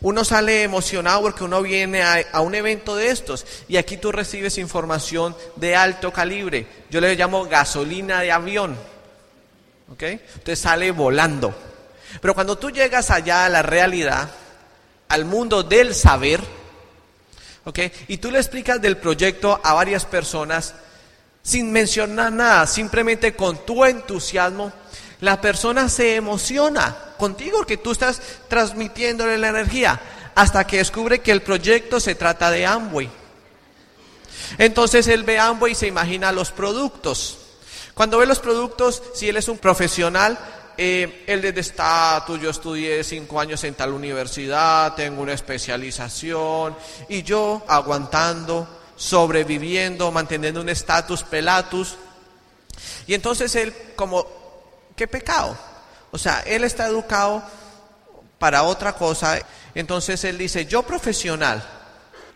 uno 0.00 0.24
sale 0.24 0.62
emocionado 0.62 1.22
porque 1.22 1.44
uno 1.44 1.62
viene 1.62 2.02
a, 2.02 2.40
un 2.40 2.54
evento 2.54 2.96
de 2.96 3.08
estos 3.08 3.46
y 3.68 3.76
aquí 3.76 3.96
tú 3.96 4.12
recibes 4.12 4.58
información 4.58 5.36
de 5.56 5.76
alto 5.76 6.12
calibre. 6.12 6.66
Yo 6.90 7.00
le 7.00 7.14
llamo 7.14 7.46
gasolina 7.46 8.20
de 8.20 8.32
avión. 8.32 8.76
¿Ok? 9.90 10.02
Entonces 10.02 10.58
sale 10.58 10.90
volando. 10.90 11.54
Pero 12.20 12.34
cuando 12.34 12.58
tú 12.58 12.70
llegas 12.70 13.10
allá 13.10 13.44
a 13.44 13.48
la 13.48 13.62
realidad, 13.62 14.28
al 15.08 15.24
mundo 15.24 15.62
del 15.62 15.94
saber, 15.94 16.40
¿ok? 17.64 17.78
Y 18.08 18.18
tú 18.18 18.30
le 18.30 18.38
explicas 18.38 18.80
del 18.80 18.96
proyecto 18.96 19.60
a 19.62 19.74
varias 19.74 20.04
personas 20.04 20.74
sin 21.42 21.72
mencionar 21.72 22.32
nada, 22.32 22.66
simplemente 22.66 23.34
con 23.34 23.66
tu 23.66 23.84
entusiasmo, 23.84 24.72
la 25.20 25.40
persona 25.40 25.88
se 25.88 26.16
emociona 26.16 26.96
contigo 27.18 27.58
porque 27.58 27.76
tú 27.76 27.92
estás 27.92 28.20
transmitiéndole 28.48 29.38
la 29.38 29.48
energía 29.48 30.00
hasta 30.34 30.66
que 30.66 30.78
descubre 30.78 31.20
que 31.20 31.32
el 31.32 31.42
proyecto 31.42 32.00
se 32.00 32.14
trata 32.14 32.50
de 32.50 32.66
Amway. 32.66 33.08
Entonces 34.58 35.06
él 35.08 35.24
ve 35.24 35.38
Amway 35.38 35.72
y 35.72 35.76
se 35.76 35.86
imagina 35.86 36.32
los 36.32 36.50
productos. 36.50 37.38
Cuando 37.94 38.18
ve 38.18 38.26
los 38.26 38.38
productos, 38.38 39.02
si 39.14 39.28
él 39.28 39.36
es 39.36 39.48
un 39.48 39.58
profesional, 39.58 40.38
eh, 40.76 41.24
él 41.26 41.42
desde 41.42 41.60
estatus, 41.60 42.40
yo 42.40 42.50
estudié 42.50 43.04
cinco 43.04 43.38
años 43.38 43.62
en 43.64 43.74
tal 43.74 43.92
universidad, 43.92 44.94
tengo 44.94 45.22
una 45.22 45.32
especialización 45.32 46.76
y 47.08 47.22
yo 47.22 47.62
aguantando, 47.68 48.68
sobreviviendo, 48.96 50.10
manteniendo 50.10 50.60
un 50.60 50.68
estatus 50.68 51.22
pelatus. 51.22 51.96
Y 53.06 53.14
entonces 53.14 53.54
él 53.54 53.74
como 53.96 54.26
qué 54.96 55.06
pecado. 55.06 55.56
O 56.10 56.18
sea, 56.18 56.40
él 56.46 56.64
está 56.64 56.86
educado 56.86 57.42
para 58.38 58.62
otra 58.64 58.94
cosa. 58.94 59.38
Entonces 59.74 60.24
él 60.24 60.38
dice, 60.38 60.66
yo 60.66 60.82
profesional, 60.82 61.62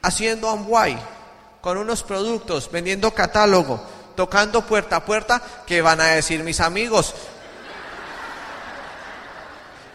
haciendo 0.03 0.49
Amway, 0.49 0.99
con 1.61 1.79
unos 1.79 2.03
productos, 2.03 2.71
vendiendo 2.71 3.13
catálogo, 3.13 3.83
tocando 4.15 4.63
puerta 4.63 4.97
a 4.97 5.05
puerta, 5.05 5.43
¿qué 5.67 5.83
van 5.83 6.01
a 6.01 6.07
decir 6.07 6.43
mis 6.43 6.61
amigos? 6.61 7.15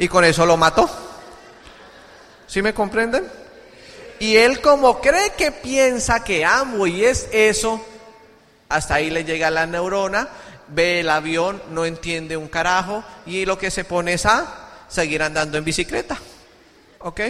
Y 0.01 0.07
con 0.07 0.25
eso 0.25 0.47
lo 0.47 0.57
mató. 0.57 0.89
¿Sí 2.47 2.63
me 2.63 2.73
comprenden? 2.73 3.23
Y 4.17 4.35
él 4.35 4.59
como 4.59 4.99
cree 4.99 5.33
que 5.37 5.51
piensa 5.51 6.23
que 6.23 6.43
Amway 6.43 7.05
es 7.05 7.29
eso, 7.31 7.79
hasta 8.67 8.95
ahí 8.95 9.11
le 9.11 9.23
llega 9.23 9.51
la 9.51 9.67
neurona 9.67 10.27
ve 10.69 11.01
el 11.01 11.09
avión, 11.09 11.61
no 11.69 11.85
entiende 11.85 12.35
un 12.35 12.47
carajo 12.47 13.03
y 13.27 13.45
lo 13.45 13.59
que 13.59 13.69
se 13.69 13.83
pone 13.83 14.13
es 14.13 14.25
a 14.25 14.69
seguir 14.87 15.21
andando 15.21 15.59
en 15.59 15.65
bicicleta. 15.65 16.17
¿Ok? 16.97 17.21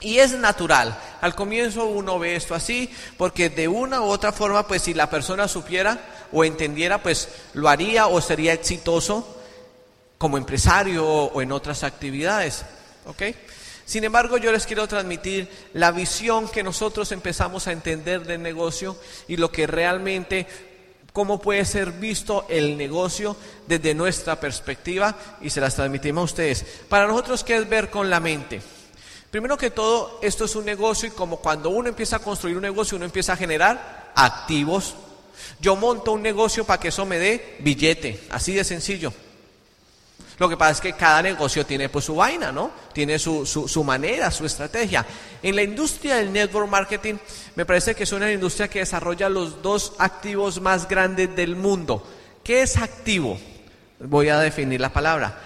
Y 0.00 0.18
es 0.18 0.32
natural. 0.32 0.98
Al 1.20 1.36
comienzo 1.36 1.84
uno 1.84 2.18
ve 2.18 2.34
esto 2.34 2.56
así, 2.56 2.92
porque 3.16 3.48
de 3.48 3.68
una 3.68 4.00
u 4.00 4.06
otra 4.06 4.32
forma, 4.32 4.66
pues 4.66 4.82
si 4.82 4.92
la 4.92 5.08
persona 5.08 5.46
supiera 5.46 5.98
o 6.32 6.44
entendiera, 6.44 7.00
pues 7.00 7.28
lo 7.52 7.68
haría 7.68 8.08
o 8.08 8.20
sería 8.20 8.54
exitoso 8.54 9.36
como 10.20 10.36
empresario 10.36 11.08
o 11.08 11.40
en 11.40 11.50
otras 11.50 11.82
actividades. 11.82 12.66
¿Ok? 13.06 13.22
Sin 13.86 14.04
embargo, 14.04 14.36
yo 14.36 14.52
les 14.52 14.66
quiero 14.66 14.86
transmitir 14.86 15.48
la 15.72 15.92
visión 15.92 16.46
que 16.46 16.62
nosotros 16.62 17.10
empezamos 17.10 17.66
a 17.66 17.72
entender 17.72 18.26
del 18.26 18.42
negocio 18.42 18.98
y 19.28 19.38
lo 19.38 19.50
que 19.50 19.66
realmente 19.66 20.46
cómo 21.14 21.40
puede 21.40 21.64
ser 21.64 21.92
visto 21.92 22.44
el 22.50 22.76
negocio 22.76 23.34
desde 23.66 23.94
nuestra 23.94 24.38
perspectiva 24.38 25.16
y 25.40 25.48
se 25.48 25.62
las 25.62 25.76
transmitimos 25.76 26.20
a 26.20 26.24
ustedes. 26.26 26.66
Para 26.90 27.06
nosotros, 27.06 27.42
¿qué 27.42 27.56
es 27.56 27.66
ver 27.66 27.88
con 27.88 28.10
la 28.10 28.20
mente? 28.20 28.60
Primero 29.30 29.56
que 29.56 29.70
todo, 29.70 30.18
esto 30.20 30.44
es 30.44 30.54
un 30.54 30.66
negocio 30.66 31.08
y 31.08 31.12
como 31.12 31.38
cuando 31.38 31.70
uno 31.70 31.88
empieza 31.88 32.16
a 32.16 32.18
construir 32.18 32.56
un 32.56 32.62
negocio, 32.62 32.96
uno 32.96 33.06
empieza 33.06 33.32
a 33.32 33.38
generar 33.38 34.12
activos. 34.14 34.94
Yo 35.60 35.76
monto 35.76 36.12
un 36.12 36.20
negocio 36.20 36.66
para 36.66 36.78
que 36.78 36.88
eso 36.88 37.06
me 37.06 37.18
dé 37.18 37.56
billete, 37.60 38.20
así 38.28 38.52
de 38.52 38.64
sencillo. 38.64 39.14
Lo 40.40 40.48
que 40.48 40.56
pasa 40.56 40.72
es 40.72 40.80
que 40.80 40.94
cada 40.94 41.20
negocio 41.20 41.66
tiene 41.66 41.90
pues 41.90 42.06
su 42.06 42.14
vaina, 42.14 42.50
¿no? 42.50 42.70
Tiene 42.94 43.18
su, 43.18 43.44
su, 43.44 43.84
manera, 43.84 44.30
su 44.30 44.46
estrategia. 44.46 45.04
En 45.42 45.54
la 45.54 45.62
industria 45.62 46.16
del 46.16 46.32
network 46.32 46.66
marketing, 46.66 47.16
me 47.56 47.66
parece 47.66 47.94
que 47.94 48.04
es 48.04 48.12
una 48.12 48.32
industria 48.32 48.66
que 48.66 48.78
desarrolla 48.78 49.28
los 49.28 49.60
dos 49.60 49.92
activos 49.98 50.58
más 50.62 50.88
grandes 50.88 51.36
del 51.36 51.56
mundo. 51.56 52.02
¿Qué 52.42 52.62
es 52.62 52.78
activo? 52.78 53.38
Voy 53.98 54.30
a 54.30 54.38
definir 54.38 54.80
la 54.80 54.90
palabra. 54.90 55.38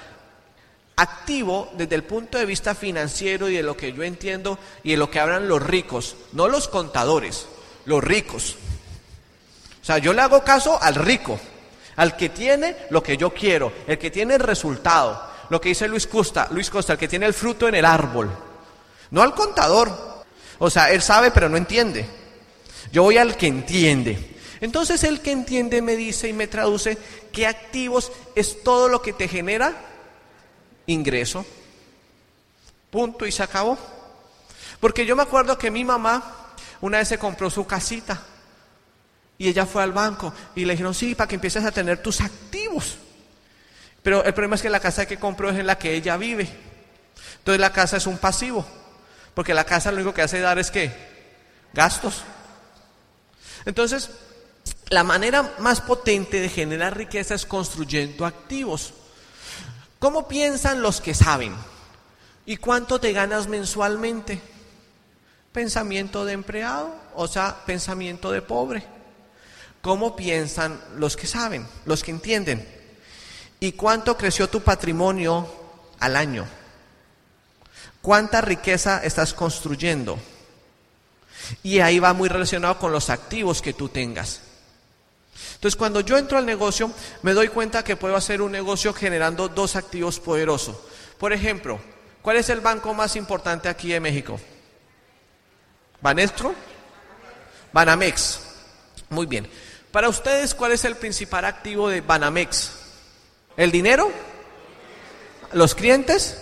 Activo 0.95 1.73
desde 1.77 1.97
el 1.97 2.05
punto 2.05 2.39
de 2.39 2.47
vista 2.47 2.77
financiero 2.77 3.49
y 3.49 3.57
de 3.57 3.65
lo 3.65 3.77
que 3.77 3.93
yo 3.93 4.05
entiendo 4.05 4.61
y 4.85 4.93
de 4.93 4.97
lo 4.97 5.11
que 5.11 5.19
hablan 5.19 5.49
los 5.49 5.61
ricos, 5.61 6.15
no 6.35 6.47
los 6.47 6.69
contadores, 6.69 7.49
los 7.85 8.05
ricos. 8.05 8.55
O 9.83 9.85
sea, 9.85 9.99
yo 9.99 10.13
le 10.13 10.23
hago 10.23 10.45
caso 10.45 10.81
al 10.81 10.95
rico, 10.95 11.41
al 11.97 12.17
que 12.17 12.29
tiene 12.29 12.77
lo 12.91 13.03
que 13.03 13.17
yo 13.17 13.31
quiero, 13.31 13.73
el 13.87 13.99
que 13.99 14.11
tiene 14.11 14.35
el 14.35 14.41
resultado, 14.41 15.31
lo 15.51 15.61
que 15.61 15.71
dice 15.71 15.89
Luis 15.89 16.07
Costa, 16.07 16.49
Luis 16.51 16.71
Costa, 16.71 16.95
el 16.95 16.99
que 16.99 17.09
tiene 17.09 17.27
el 17.27 17.35
fruto 17.35 17.69
en 17.69 17.75
el 17.75 17.85
árbol, 17.85 18.31
no 19.11 19.23
al 19.23 19.35
contador. 19.35 20.25
O 20.59 20.71
sea, 20.71 20.91
él 20.91 21.03
sabe 21.03 21.31
pero 21.31 21.49
no 21.49 21.57
entiende. 21.57 22.07
Yo 22.93 23.03
voy 23.03 23.19
al 23.19 23.37
que 23.37 23.47
entiende. 23.47 24.37
Entonces 24.61 25.05
el 25.05 25.21
que 25.21 25.33
entiende 25.33 25.83
me 25.83 25.97
dice 25.97 26.29
y 26.29 26.33
me 26.33 26.47
traduce 26.47 26.97
que 27.33 27.47
activos 27.47 28.13
es 28.35 28.63
todo 28.63 28.89
lo 28.89 29.03
que 29.03 29.13
te 29.13 29.29
genera 29.29 29.75
ingreso. 30.87 31.45
Punto 32.91 33.27
y 33.27 33.33
se 33.33 33.43
acabó. 33.43 33.77
Porque 34.81 35.05
yo 35.05 35.17
me 35.17 35.23
acuerdo 35.23 35.59
que 35.59 35.71
mi 35.71 35.85
mamá 35.85 36.55
una 36.81 36.99
vez 36.99 37.09
se 37.09 37.19
compró 37.19 37.51
su 37.51 37.67
casita 37.67 38.23
y 39.39 39.49
ella 39.49 39.67
fue 39.67 39.83
al 39.83 39.93
banco 39.93 40.33
y 40.55 40.65
le 40.65 40.75
dijeron, 40.75 40.95
sí, 40.95 41.15
para 41.15 41.29
que 41.29 41.35
empieces 41.35 41.65
a 41.65 41.73
tener 41.73 42.03
tus 42.03 42.21
activos. 42.21 42.97
Pero 44.03 44.23
el 44.25 44.35
problema 44.35 44.57
es 44.57 44.63
que 44.63 44.71
la 44.71 44.81
casa 44.81 45.07
que 45.07 45.19
compró 45.19 45.51
es 45.51 45.59
en 45.59 45.67
la 45.67 45.79
que 45.79 45.95
ella 45.95 46.17
vive. 46.17 46.49
Entonces 47.39 47.61
la 47.61 47.73
casa 47.73 47.97
es 47.97 48.07
un 48.07 48.19
pasivo. 48.19 48.65
Porque 49.35 49.55
la 49.55 49.65
casa 49.65 49.91
lo 49.91 49.97
único 49.97 50.15
que 50.15 50.23
hace 50.23 50.41
dar 50.41 50.59
es 50.59 50.71
que 50.71 50.93
gastos. 51.73 52.23
Entonces, 53.65 54.11
la 54.91 55.05
manera 55.05 55.55
más 55.59 55.81
potente 55.81 56.41
de 56.41 56.49
generar 56.49 56.97
riqueza 56.97 57.35
es 57.35 57.47
construyendo 57.47 58.27
activos. 58.27 58.95
¿Cómo 59.99 60.29
piensan 60.29 60.83
los 60.83 61.01
que 61.01 61.15
saben? 61.15 61.55
¿Y 62.47 62.59
cuánto 62.59 63.01
te 63.01 63.13
ganas 63.13 63.49
mensualmente? 63.49 64.41
Pensamiento 65.53 66.25
de 66.25 66.35
empleado, 66.35 66.95
o 67.15 67.27
sea, 67.27 67.65
pensamiento 67.65 68.31
de 68.31 68.43
pobre. 68.43 68.94
¿Cómo 69.85 70.17
piensan 70.17 70.81
los 70.97 71.15
que 71.15 71.27
saben, 71.27 71.69
los 71.85 72.03
que 72.03 72.11
entienden? 72.11 72.67
¿Y 73.61 73.73
cuánto 73.73 74.17
creció 74.17 74.49
tu 74.49 74.63
patrimonio 74.63 75.47
al 76.01 76.17
año? 76.17 76.47
¿Cuánta 78.01 78.41
riqueza 78.41 79.05
estás 79.05 79.35
construyendo? 79.35 80.19
Y 81.63 81.81
ahí 81.81 81.99
va 81.99 82.15
muy 82.15 82.31
relacionado 82.31 82.79
con 82.79 82.93
los 82.93 83.11
activos 83.11 83.61
que 83.61 83.75
tú 83.75 83.91
tengas. 83.91 84.41
Entonces, 85.57 85.77
cuando 85.77 86.01
yo 86.01 86.17
entro 86.17 86.39
al 86.39 86.47
negocio, 86.47 86.91
me 87.21 87.35
doy 87.35 87.49
cuenta 87.49 87.85
que 87.85 87.97
puedo 87.97 88.17
hacer 88.17 88.41
un 88.41 88.53
negocio 88.53 88.95
generando 88.95 89.51
dos 89.51 89.77
activos 89.77 90.19
poderosos. 90.19 90.77
Por 91.19 91.35
ejemplo, 91.35 91.79
¿cuál 92.23 92.39
es 92.39 92.49
el 92.49 92.63
banco 92.63 92.95
más 92.95 93.17
importante 93.17 93.69
aquí 93.69 93.93
en 93.93 94.03
México? 94.03 94.41
¿Banestro? 96.01 96.55
Banamex. 97.71 98.41
Muy 99.11 99.27
bien. 99.27 99.47
Para 99.95 100.09
ustedes, 100.09 100.57
¿cuál 100.57 100.73
es 100.73 100.85
el 100.85 100.97
principal 100.97 101.45
activo 101.45 101.89
de 101.89 102.01
Banamex? 102.01 102.73
¿El 103.57 103.71
dinero? 103.71 104.11
¿Los 105.53 105.77
clientes? 105.77 106.37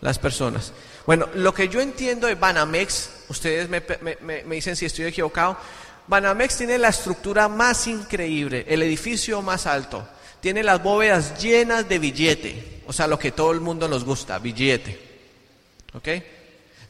Las 0.00 0.20
personas. 0.20 0.72
Bueno, 1.04 1.28
lo 1.34 1.52
que 1.52 1.68
yo 1.68 1.80
entiendo 1.80 2.28
de 2.28 2.36
Banamex, 2.36 3.24
ustedes 3.28 3.68
me, 3.68 3.82
me, 4.20 4.54
dicen 4.54 4.76
si 4.76 4.86
estoy 4.86 5.06
equivocado, 5.06 5.58
Banamex 6.06 6.58
tiene 6.58 6.78
la 6.78 6.90
estructura 6.90 7.48
más 7.48 7.88
increíble, 7.88 8.66
el 8.68 8.84
edificio 8.84 9.42
más 9.42 9.66
alto, 9.66 10.06
tiene 10.40 10.62
las 10.62 10.80
bóvedas 10.80 11.42
llenas 11.42 11.88
de 11.88 11.98
billete, 11.98 12.82
o 12.86 12.92
sea, 12.92 13.08
lo 13.08 13.18
que 13.18 13.32
todo 13.32 13.50
el 13.50 13.60
mundo 13.60 13.88
nos 13.88 14.04
gusta, 14.04 14.38
billete. 14.38 14.96
¿Ok? 15.92 16.08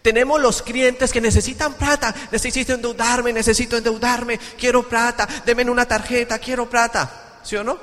Tenemos 0.00 0.40
los 0.40 0.62
clientes 0.62 1.12
que 1.12 1.20
necesitan 1.20 1.74
plata, 1.74 2.14
necesito 2.30 2.72
endeudarme, 2.72 3.32
necesito 3.32 3.76
endeudarme, 3.76 4.38
quiero 4.58 4.88
plata, 4.88 5.28
denme 5.44 5.68
una 5.70 5.86
tarjeta, 5.86 6.38
quiero 6.38 6.68
plata, 6.68 7.40
¿sí 7.42 7.56
o 7.56 7.62
no? 7.62 7.78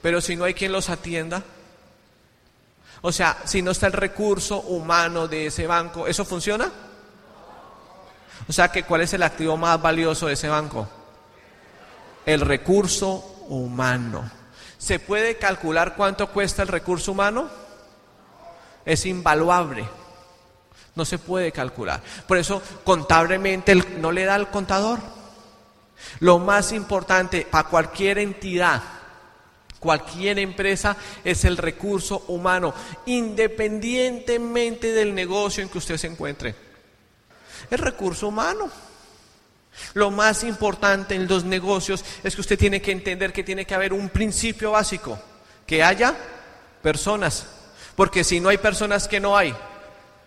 Pero 0.00 0.20
si 0.20 0.36
no 0.36 0.44
hay 0.44 0.54
quien 0.54 0.72
los 0.72 0.88
atienda, 0.88 1.42
o 3.02 3.12
sea, 3.12 3.38
si 3.44 3.62
no 3.62 3.70
está 3.70 3.86
el 3.86 3.92
recurso 3.92 4.60
humano 4.60 5.28
de 5.28 5.46
ese 5.46 5.66
banco, 5.66 6.06
¿eso 6.06 6.24
funciona? 6.24 6.70
O 8.48 8.52
sea, 8.52 8.68
que 8.68 8.82
¿cuál 8.82 9.02
es 9.02 9.12
el 9.14 9.22
activo 9.22 9.56
más 9.56 9.80
valioso 9.80 10.26
de 10.26 10.34
ese 10.34 10.48
banco? 10.48 10.88
El 12.26 12.40
recurso 12.40 13.44
humano. 13.48 14.30
¿Se 14.78 14.98
puede 14.98 15.36
calcular 15.36 15.94
cuánto 15.94 16.30
cuesta 16.30 16.62
el 16.62 16.68
recurso 16.68 17.12
humano? 17.12 17.48
Es 18.84 19.04
invaluable. 19.06 19.86
No 21.00 21.06
se 21.06 21.16
puede 21.16 21.50
calcular. 21.50 22.02
Por 22.28 22.36
eso 22.36 22.60
contablemente 22.84 23.74
no 23.74 24.12
le 24.12 24.26
da 24.26 24.34
al 24.34 24.50
contador. 24.50 24.98
Lo 26.18 26.38
más 26.38 26.72
importante 26.72 27.46
para 27.50 27.70
cualquier 27.70 28.18
entidad, 28.18 28.82
cualquier 29.78 30.38
empresa, 30.38 30.94
es 31.24 31.46
el 31.46 31.56
recurso 31.56 32.24
humano, 32.28 32.74
independientemente 33.06 34.92
del 34.92 35.14
negocio 35.14 35.62
en 35.62 35.70
que 35.70 35.78
usted 35.78 35.96
se 35.96 36.08
encuentre. 36.08 36.54
El 37.70 37.78
recurso 37.78 38.28
humano. 38.28 38.70
Lo 39.94 40.10
más 40.10 40.44
importante 40.44 41.14
en 41.14 41.26
los 41.26 41.44
negocios 41.44 42.04
es 42.22 42.34
que 42.34 42.42
usted 42.42 42.58
tiene 42.58 42.82
que 42.82 42.92
entender 42.92 43.32
que 43.32 43.42
tiene 43.42 43.64
que 43.64 43.74
haber 43.74 43.94
un 43.94 44.10
principio 44.10 44.72
básico, 44.72 45.18
que 45.66 45.82
haya 45.82 46.14
personas, 46.82 47.46
porque 47.96 48.22
si 48.22 48.38
no 48.38 48.50
hay 48.50 48.58
personas 48.58 49.08
que 49.08 49.18
no 49.18 49.34
hay, 49.34 49.56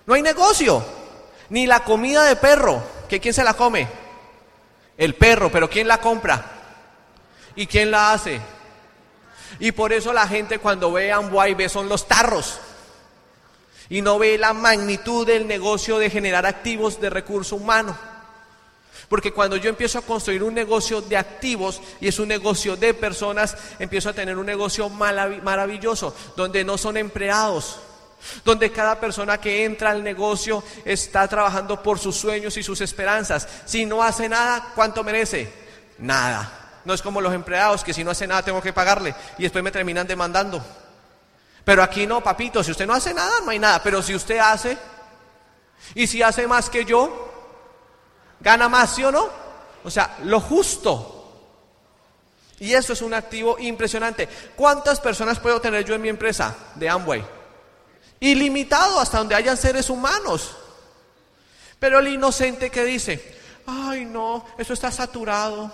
no 0.06 0.14
hay 0.14 0.22
negocio, 0.22 0.84
ni 1.50 1.66
la 1.66 1.84
comida 1.84 2.24
de 2.24 2.36
perro, 2.36 2.84
que 3.08 3.20
quién 3.20 3.34
se 3.34 3.44
la 3.44 3.54
come, 3.54 3.88
el 4.98 5.16
perro, 5.16 5.52
pero 5.52 5.70
quién 5.70 5.88
la 5.88 6.00
compra 6.00 6.44
y 7.56 7.68
quién 7.68 7.92
la 7.92 8.14
hace. 8.14 8.40
Y 9.60 9.72
por 9.72 9.94
eso 9.94 10.12
la 10.14 10.28
gente 10.28 10.60
cuando 10.60 10.92
ve 10.92 11.12
Amway 11.12 11.54
ve 11.54 11.70
son 11.70 11.88
los 11.88 12.08
tarros. 12.08 12.60
Y 13.90 14.02
no 14.02 14.18
ve 14.18 14.38
la 14.38 14.54
magnitud 14.54 15.28
del 15.28 15.48
negocio 15.48 16.00
de 16.00 16.10
generar 16.10 16.46
activos 16.46 17.00
de 17.00 17.10
recurso 17.10 17.56
humano. 17.58 17.96
Porque 19.10 19.32
cuando 19.32 19.58
yo 19.58 19.70
empiezo 19.70 20.00
a 20.00 20.04
construir 20.04 20.42
un 20.42 20.54
negocio 20.54 21.02
de 21.02 21.18
activos 21.18 21.82
y 22.02 22.08
es 22.08 22.18
un 22.18 22.30
negocio 22.30 22.76
de 22.76 22.94
personas, 22.94 23.56
empiezo 23.78 24.10
a 24.10 24.14
tener 24.14 24.38
un 24.38 24.46
negocio 24.46 24.90
maravilloso, 24.90 26.16
donde 26.36 26.64
no 26.64 26.78
son 26.78 26.98
empleados, 26.98 27.80
donde 28.44 28.72
cada 28.72 29.00
persona 29.00 29.40
que 29.40 29.66
entra 29.66 29.92
al 29.92 30.04
negocio 30.04 30.64
está 30.86 31.28
trabajando 31.28 31.82
por 31.82 32.00
sus 32.00 32.16
sueños 32.16 32.58
y 32.58 32.64
sus 32.64 32.82
esperanzas. 32.82 33.48
Si 33.66 33.86
no 33.86 34.04
hace 34.04 34.30
nada, 34.30 34.72
¿cuánto 34.76 35.04
merece? 35.04 35.52
Nada. 36.00 36.82
No 36.86 36.94
es 36.94 37.02
como 37.02 37.22
los 37.22 37.34
empleados 37.34 37.84
que 37.84 37.94
si 37.94 38.04
no 38.04 38.12
hace 38.12 38.28
nada 38.28 38.44
tengo 38.44 38.62
que 38.62 38.74
pagarle 38.74 39.16
y 39.38 39.44
después 39.44 39.64
me 39.64 39.72
terminan 39.72 40.08
demandando. 40.08 40.64
Pero 41.64 41.82
aquí 41.82 42.06
no, 42.06 42.22
papito, 42.22 42.64
si 42.64 42.72
usted 42.72 42.86
no 42.86 42.94
hace 42.94 43.14
nada, 43.14 43.40
no 43.44 43.52
hay 43.52 43.60
nada. 43.60 43.82
Pero 43.82 44.02
si 44.02 44.14
usted 44.14 44.38
hace, 44.40 44.78
y 45.96 46.08
si 46.08 46.22
hace 46.22 46.46
más 46.48 46.70
que 46.70 46.84
yo, 46.84 47.32
gana 48.40 48.68
más, 48.68 48.96
¿sí 48.96 49.04
o 49.04 49.12
no? 49.12 49.30
O 49.84 49.90
sea, 49.90 50.18
lo 50.24 50.40
justo. 50.40 51.20
Y 52.60 52.74
eso 52.74 52.94
es 52.94 53.02
un 53.02 53.14
activo 53.14 53.58
impresionante. 53.60 54.28
¿Cuántas 54.56 55.00
personas 55.00 55.40
puedo 55.40 55.60
tener 55.62 55.86
yo 55.86 55.96
en 55.96 56.02
mi 56.02 56.10
empresa 56.10 56.56
de 56.76 56.90
Amway? 56.90 57.26
Ilimitado 58.20 59.00
hasta 59.00 59.18
donde 59.18 59.36
hayan 59.36 59.58
seres 59.58 59.90
humanos. 59.90 60.56
Pero 61.80 62.00
el 62.00 62.08
inocente 62.08 62.70
que 62.70 62.86
dice, 62.86 63.38
ay 63.66 64.06
no, 64.06 64.46
eso 64.58 64.74
está 64.74 64.92
saturado. 64.92 65.72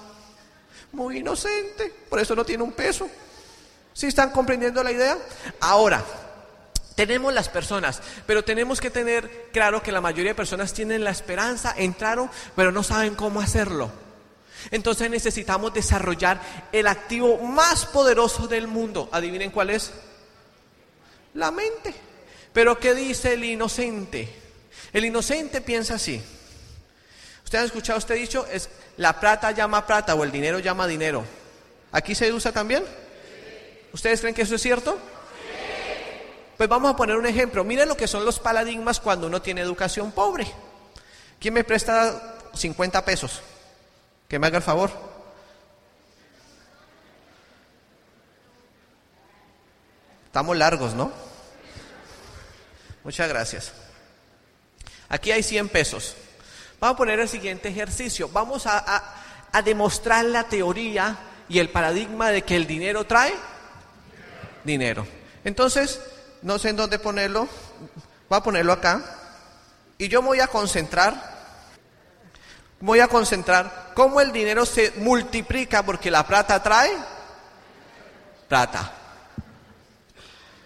Muy 0.91 1.19
inocente, 1.19 1.93
por 2.09 2.19
eso 2.19 2.35
no 2.35 2.43
tiene 2.43 2.63
un 2.63 2.71
peso. 2.71 3.07
¿Sí 3.93 4.07
están 4.07 4.31
comprendiendo 4.31 4.83
la 4.83 4.91
idea? 4.91 5.17
Ahora, 5.59 6.03
tenemos 6.95 7.33
las 7.33 7.47
personas, 7.47 8.01
pero 8.25 8.43
tenemos 8.43 8.81
que 8.81 8.89
tener 8.89 9.49
claro 9.53 9.83
que 9.83 9.91
la 9.91 10.01
mayoría 10.01 10.31
de 10.31 10.35
personas 10.35 10.73
tienen 10.73 11.03
la 11.03 11.11
esperanza, 11.11 11.73
entraron, 11.77 12.29
pero 12.55 12.71
no 12.71 12.83
saben 12.83 13.15
cómo 13.15 13.39
hacerlo. 13.39 13.91
Entonces 14.71 15.09
necesitamos 15.09 15.73
desarrollar 15.73 16.41
el 16.71 16.87
activo 16.87 17.37
más 17.37 17.85
poderoso 17.85 18.47
del 18.47 18.67
mundo. 18.67 19.09
¿Adivinen 19.11 19.51
cuál 19.51 19.69
es? 19.69 19.91
La 21.35 21.51
mente. 21.51 21.95
Pero 22.59 22.77
¿qué 22.77 22.93
dice 22.93 23.35
el 23.35 23.45
inocente? 23.45 24.27
El 24.91 25.05
inocente 25.05 25.61
piensa 25.61 25.93
así. 25.95 26.21
¿Ustedes 27.45 27.61
han 27.61 27.65
escuchado 27.67 27.99
este 27.99 28.15
dicho? 28.15 28.45
Es 28.51 28.69
la 28.97 29.17
plata 29.17 29.51
llama 29.51 29.87
plata 29.87 30.13
o 30.13 30.25
el 30.25 30.31
dinero 30.33 30.59
llama 30.59 30.85
dinero. 30.85 31.23
¿Aquí 31.93 32.15
se 32.15 32.33
usa 32.33 32.51
también? 32.51 32.83
¿Ustedes 33.93 34.19
creen 34.19 34.35
que 34.35 34.41
eso 34.41 34.55
es 34.55 34.61
cierto? 34.61 34.99
Pues 36.57 36.67
vamos 36.67 36.91
a 36.91 36.97
poner 36.97 37.15
un 37.15 37.27
ejemplo. 37.27 37.63
Miren 37.63 37.87
lo 37.87 37.95
que 37.95 38.09
son 38.09 38.25
los 38.25 38.39
paradigmas 38.39 38.99
cuando 38.99 39.27
uno 39.27 39.41
tiene 39.41 39.61
educación 39.61 40.11
pobre. 40.11 40.45
¿Quién 41.39 41.53
me 41.53 41.63
presta 41.63 42.35
50 42.55 43.05
pesos? 43.05 43.39
Que 44.27 44.37
me 44.37 44.47
haga 44.47 44.57
el 44.57 44.63
favor. 44.63 44.91
Estamos 50.25 50.57
largos, 50.57 50.93
¿no? 50.93 51.28
Muchas 53.09 53.27
gracias. 53.27 53.71
Aquí 55.09 55.31
hay 55.31 55.41
100 55.41 55.69
pesos. 55.69 56.15
Vamos 56.79 56.93
a 56.93 56.97
poner 56.99 57.19
el 57.19 57.27
siguiente 57.27 57.67
ejercicio. 57.67 58.29
Vamos 58.29 58.67
a, 58.67 59.15
a 59.51 59.61
demostrar 59.63 60.25
la 60.25 60.43
teoría 60.43 61.17
y 61.49 61.57
el 61.57 61.71
paradigma 61.71 62.29
de 62.29 62.43
que 62.43 62.55
el 62.55 62.67
dinero 62.67 63.05
trae 63.05 63.33
dinero. 64.63 65.07
Entonces, 65.43 65.99
no 66.43 66.59
sé 66.59 66.69
en 66.69 66.75
dónde 66.75 66.99
ponerlo, 66.99 67.47
voy 68.29 68.37
a 68.37 68.43
ponerlo 68.43 68.73
acá, 68.73 69.03
y 69.97 70.07
yo 70.07 70.21
voy 70.21 70.39
a 70.39 70.45
concentrar, 70.45 71.15
voy 72.79 72.99
a 72.99 73.07
concentrar 73.07 73.93
cómo 73.95 74.21
el 74.21 74.31
dinero 74.31 74.67
se 74.67 74.91
multiplica 74.97 75.81
porque 75.81 76.11
la 76.11 76.27
plata 76.27 76.61
trae 76.61 76.91
plata. 78.47 78.98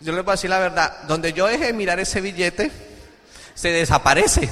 Yo 0.04 0.12
les 0.12 0.26
voy 0.26 0.34
a 0.34 0.36
decir 0.36 0.50
la 0.50 0.60
verdad, 0.60 1.04
donde 1.04 1.32
yo 1.32 1.48
deje 1.48 1.68
de 1.68 1.74
mirar 1.74 1.98
ese 1.98 2.20
billete, 2.20 2.70
se 3.54 3.70
desaparece. 3.70 4.50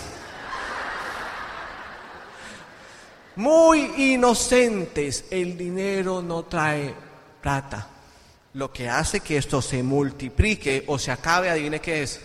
Muy 3.35 4.13
inocentes, 4.13 5.25
el 5.29 5.57
dinero 5.57 6.21
no 6.21 6.43
trae 6.43 6.95
plata. 7.41 7.85
Lo 8.53 8.71
que 8.71 8.89
hace 8.89 9.19
que 9.19 9.35
esto 9.35 9.61
se 9.61 9.83
multiplique 9.83 10.85
o 10.87 10.97
se 10.97 11.11
acabe, 11.11 11.49
adivine 11.49 11.81
qué 11.81 12.03
es. 12.03 12.21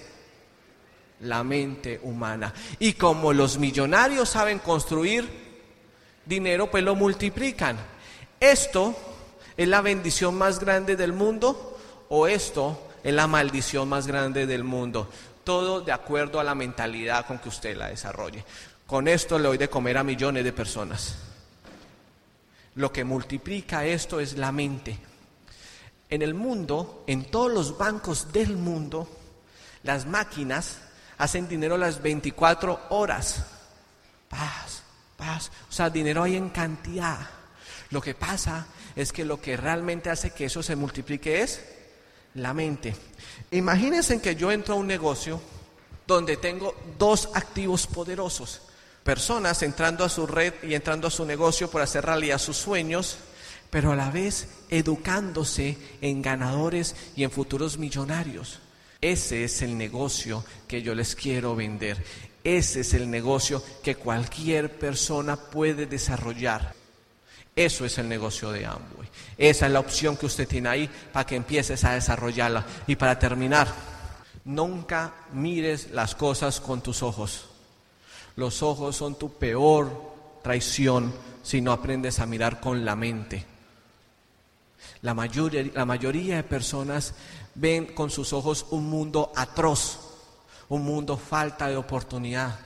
La 1.22 1.42
mente 1.42 1.98
humana. 2.04 2.54
Y 2.78 2.92
como 2.92 3.32
los 3.32 3.58
millonarios 3.58 4.28
saben 4.28 4.60
construir 4.60 5.28
dinero, 6.24 6.70
pues 6.70 6.84
lo 6.84 6.94
multiplican. 6.94 7.76
Esto 8.38 8.94
es 9.56 9.66
la 9.66 9.80
bendición 9.80 10.36
más 10.36 10.60
grande 10.60 10.94
del 10.94 11.12
mundo 11.12 11.76
o 12.08 12.28
esto 12.28 12.85
es 13.06 13.14
la 13.14 13.28
maldición 13.28 13.88
más 13.88 14.08
grande 14.08 14.48
del 14.48 14.64
mundo. 14.64 15.08
Todo 15.44 15.80
de 15.80 15.92
acuerdo 15.92 16.40
a 16.40 16.44
la 16.44 16.56
mentalidad 16.56 17.24
con 17.24 17.38
que 17.38 17.48
usted 17.48 17.76
la 17.76 17.86
desarrolle. 17.86 18.44
Con 18.84 19.06
esto 19.06 19.38
le 19.38 19.46
doy 19.46 19.58
de 19.58 19.70
comer 19.70 19.96
a 19.96 20.02
millones 20.02 20.42
de 20.42 20.52
personas. 20.52 21.14
Lo 22.74 22.92
que 22.92 23.04
multiplica 23.04 23.86
esto 23.86 24.18
es 24.18 24.36
la 24.36 24.50
mente. 24.50 24.98
En 26.10 26.20
el 26.20 26.34
mundo, 26.34 27.04
en 27.06 27.30
todos 27.30 27.52
los 27.52 27.78
bancos 27.78 28.32
del 28.32 28.56
mundo, 28.56 29.08
las 29.84 30.04
máquinas 30.04 30.78
hacen 31.16 31.46
dinero 31.46 31.78
las 31.78 32.02
24 32.02 32.88
horas. 32.88 33.46
Paz, 34.28 34.82
paz. 35.16 35.52
O 35.68 35.72
sea, 35.72 35.90
dinero 35.90 36.24
hay 36.24 36.34
en 36.34 36.48
cantidad. 36.50 37.20
Lo 37.90 38.00
que 38.00 38.16
pasa 38.16 38.66
es 38.96 39.12
que 39.12 39.24
lo 39.24 39.40
que 39.40 39.56
realmente 39.56 40.10
hace 40.10 40.32
que 40.32 40.46
eso 40.46 40.60
se 40.60 40.74
multiplique 40.74 41.42
es 41.42 41.76
la 42.36 42.54
mente. 42.54 42.94
Imagínense 43.50 44.20
que 44.20 44.36
yo 44.36 44.52
entro 44.52 44.74
a 44.74 44.78
un 44.78 44.86
negocio 44.86 45.40
donde 46.06 46.36
tengo 46.36 46.74
dos 46.98 47.28
activos 47.34 47.86
poderosos. 47.86 48.62
Personas 49.02 49.62
entrando 49.62 50.04
a 50.04 50.08
su 50.08 50.26
red 50.26 50.54
y 50.62 50.74
entrando 50.74 51.08
a 51.08 51.10
su 51.10 51.24
negocio 51.24 51.70
por 51.70 51.82
hacer 51.82 52.04
realidad 52.04 52.38
sus 52.38 52.56
sueños 52.56 53.18
pero 53.70 53.92
a 53.92 53.96
la 53.96 54.10
vez 54.10 54.48
educándose 54.70 55.76
en 56.00 56.22
ganadores 56.22 56.94
y 57.14 57.24
en 57.24 57.30
futuros 57.30 57.78
millonarios. 57.78 58.60
Ese 59.00 59.44
es 59.44 59.62
el 59.62 59.76
negocio 59.76 60.44
que 60.66 60.82
yo 60.82 60.94
les 60.94 61.14
quiero 61.14 61.54
vender. 61.54 62.02
Ese 62.42 62.80
es 62.80 62.94
el 62.94 63.10
negocio 63.10 63.62
que 63.82 63.96
cualquier 63.96 64.78
persona 64.78 65.36
puede 65.36 65.86
desarrollar. 65.86 66.74
Eso 67.56 67.84
es 67.84 67.98
el 67.98 68.08
negocio 68.08 68.52
de 68.52 68.66
Amway. 68.66 69.08
Esa 69.36 69.66
es 69.66 69.72
la 69.72 69.80
opción 69.80 70.16
que 70.16 70.26
usted 70.26 70.46
tiene 70.46 70.68
ahí 70.68 70.90
para 71.12 71.26
que 71.26 71.34
empieces 71.34 71.82
a 71.84 71.94
desarrollarla. 71.94 72.64
Y 72.86 72.96
para 72.96 73.18
terminar, 73.18 73.66
Nunca 74.46 75.12
mires 75.32 75.90
las 75.90 76.14
cosas 76.14 76.60
con 76.60 76.80
tus 76.80 77.02
ojos. 77.02 77.46
Los 78.36 78.62
ojos 78.62 78.94
son 78.94 79.16
tu 79.16 79.32
peor 79.32 79.90
traición 80.40 81.12
si 81.42 81.60
no 81.60 81.72
aprendes 81.72 82.20
a 82.20 82.26
mirar 82.26 82.60
con 82.60 82.84
la 82.84 82.94
mente. 82.94 83.44
La 85.02 85.14
mayoría, 85.14 85.64
la 85.74 85.84
mayoría 85.84 86.36
de 86.36 86.42
personas 86.44 87.14
ven 87.56 87.86
con 87.86 88.08
sus 88.08 88.32
ojos 88.32 88.66
un 88.70 88.88
mundo 88.88 89.32
atroz, 89.34 89.98
un 90.68 90.84
mundo 90.84 91.16
falta 91.16 91.66
de 91.66 91.76
oportunidad. 91.76 92.56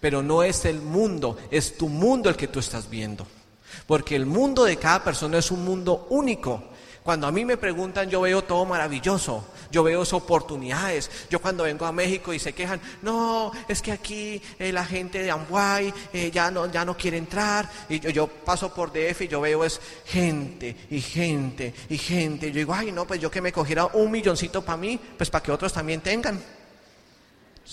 Pero 0.00 0.22
no 0.22 0.42
es 0.42 0.64
el 0.64 0.80
mundo, 0.80 1.36
es 1.50 1.76
tu 1.76 1.90
mundo 1.90 2.30
el 2.30 2.36
que 2.36 2.48
tú 2.48 2.58
estás 2.58 2.88
viendo. 2.88 3.26
Porque 3.86 4.16
el 4.16 4.26
mundo 4.26 4.64
de 4.64 4.76
cada 4.76 5.02
persona 5.02 5.38
es 5.38 5.50
un 5.50 5.64
mundo 5.64 6.06
único. 6.10 6.62
Cuando 7.02 7.26
a 7.26 7.32
mí 7.32 7.44
me 7.44 7.56
preguntan, 7.56 8.08
yo 8.08 8.20
veo 8.20 8.44
todo 8.44 8.64
maravilloso, 8.64 9.44
yo 9.72 9.82
veo 9.82 10.04
oportunidades. 10.12 11.10
Yo 11.28 11.40
cuando 11.40 11.64
vengo 11.64 11.84
a 11.84 11.90
México 11.90 12.32
y 12.32 12.38
se 12.38 12.52
quejan, 12.52 12.80
no, 13.02 13.50
es 13.66 13.82
que 13.82 13.90
aquí 13.90 14.40
eh, 14.58 14.70
la 14.72 14.84
gente 14.84 15.20
de 15.20 15.32
Amway 15.32 15.92
eh, 16.12 16.30
ya, 16.30 16.52
no, 16.52 16.70
ya 16.70 16.84
no 16.84 16.96
quiere 16.96 17.16
entrar. 17.16 17.68
Y 17.88 17.98
yo, 17.98 18.10
yo, 18.10 18.26
paso 18.28 18.72
por 18.72 18.92
DF 18.92 19.22
y 19.22 19.28
yo 19.28 19.40
veo 19.40 19.64
es 19.64 19.80
gente 20.04 20.76
y 20.90 21.00
gente 21.00 21.74
y 21.88 21.98
gente. 21.98 22.52
Yo 22.52 22.58
digo, 22.58 22.72
ay, 22.72 22.92
no, 22.92 23.04
pues 23.04 23.20
yo 23.20 23.30
que 23.30 23.40
me 23.40 23.52
cogiera 23.52 23.86
un 23.86 24.10
milloncito 24.10 24.62
para 24.62 24.76
mí, 24.76 24.98
pues 25.16 25.28
para 25.28 25.42
que 25.42 25.50
otros 25.50 25.72
también 25.72 26.00
tengan. 26.02 26.40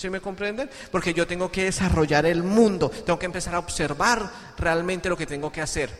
¿Sí 0.00 0.08
me 0.08 0.22
comprenden? 0.22 0.70
Porque 0.90 1.12
yo 1.12 1.26
tengo 1.26 1.52
que 1.52 1.64
desarrollar 1.64 2.24
el 2.24 2.42
mundo, 2.42 2.88
tengo 2.88 3.18
que 3.18 3.26
empezar 3.26 3.54
a 3.54 3.58
observar 3.58 4.30
realmente 4.56 5.10
lo 5.10 5.16
que 5.16 5.26
tengo 5.26 5.52
que 5.52 5.60
hacer 5.60 5.90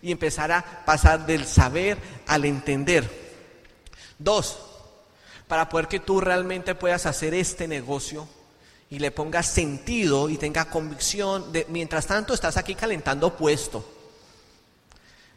y 0.00 0.10
empezar 0.10 0.50
a 0.52 0.84
pasar 0.86 1.26
del 1.26 1.44
saber 1.44 1.98
al 2.28 2.46
entender. 2.46 3.06
Dos, 4.18 4.58
para 5.48 5.68
poder 5.68 5.86
que 5.86 6.00
tú 6.00 6.18
realmente 6.18 6.74
puedas 6.74 7.04
hacer 7.04 7.34
este 7.34 7.68
negocio 7.68 8.26
y 8.88 9.00
le 9.00 9.10
pongas 9.10 9.44
sentido 9.44 10.30
y 10.30 10.38
tenga 10.38 10.70
convicción, 10.70 11.52
de, 11.52 11.66
mientras 11.68 12.06
tanto 12.06 12.32
estás 12.32 12.56
aquí 12.56 12.74
calentando 12.74 13.36
puesto. 13.36 13.86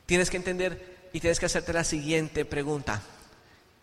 Tienes 0.06 0.30
que 0.30 0.38
entender 0.38 1.10
y 1.12 1.20
tienes 1.20 1.38
que 1.38 1.48
hacerte 1.48 1.74
la 1.74 1.84
siguiente 1.84 2.46
pregunta. 2.46 3.02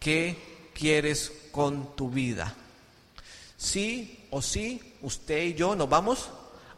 ¿Qué 0.01 0.71
quieres 0.73 1.31
con 1.53 1.95
tu 1.95 2.09
vida? 2.09 2.55
Sí 3.57 4.29
o 4.31 4.43
sí, 4.43 4.97
usted 5.03 5.43
y 5.43 5.55
yo 5.55 5.75
nos 5.75 5.89
vamos 5.89 6.31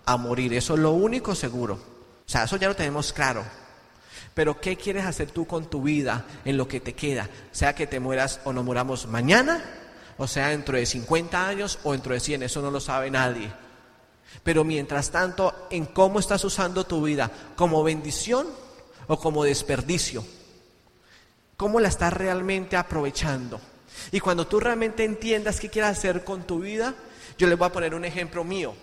a 0.04 0.16
morir. 0.16 0.54
Eso 0.54 0.74
es 0.74 0.80
lo 0.80 0.92
único 0.92 1.34
seguro. 1.34 1.74
O 1.74 2.30
sea, 2.30 2.44
eso 2.44 2.56
ya 2.56 2.68
lo 2.68 2.76
tenemos 2.76 3.12
claro. 3.12 3.44
Pero 4.34 4.60
¿qué 4.60 4.76
quieres 4.76 5.04
hacer 5.04 5.30
tú 5.30 5.46
con 5.46 5.68
tu 5.68 5.82
vida 5.82 6.24
en 6.44 6.56
lo 6.56 6.68
que 6.68 6.80
te 6.80 6.94
queda? 6.94 7.28
Sea 7.50 7.74
que 7.74 7.86
te 7.86 8.00
mueras 8.00 8.40
o 8.44 8.52
no 8.52 8.62
muramos 8.62 9.06
mañana, 9.06 9.64
o 10.16 10.28
sea 10.28 10.48
dentro 10.48 10.76
de 10.76 10.86
50 10.86 11.48
años 11.48 11.78
o 11.82 11.92
dentro 11.92 12.14
de 12.14 12.20
100, 12.20 12.44
eso 12.44 12.62
no 12.62 12.70
lo 12.70 12.80
sabe 12.80 13.10
nadie. 13.10 13.50
Pero 14.44 14.62
mientras 14.62 15.10
tanto, 15.10 15.66
en 15.70 15.86
cómo 15.86 16.20
estás 16.20 16.44
usando 16.44 16.84
tu 16.84 17.02
vida, 17.02 17.30
como 17.56 17.82
bendición 17.82 18.46
o 19.08 19.18
como 19.18 19.44
desperdicio. 19.44 20.24
¿Cómo 21.56 21.80
la 21.80 21.88
estás 21.88 22.12
realmente 22.12 22.76
aprovechando? 22.76 23.60
Y 24.12 24.20
cuando 24.20 24.46
tú 24.46 24.60
realmente 24.60 25.04
entiendas 25.04 25.60
qué 25.60 25.68
quieres 25.68 25.90
hacer 25.90 26.24
con 26.24 26.46
tu 26.46 26.60
vida, 26.60 26.94
yo 27.36 27.46
les 27.46 27.58
voy 27.58 27.66
a 27.66 27.72
poner 27.72 27.94
un 27.94 28.04
ejemplo 28.04 28.44
mío. 28.44 28.74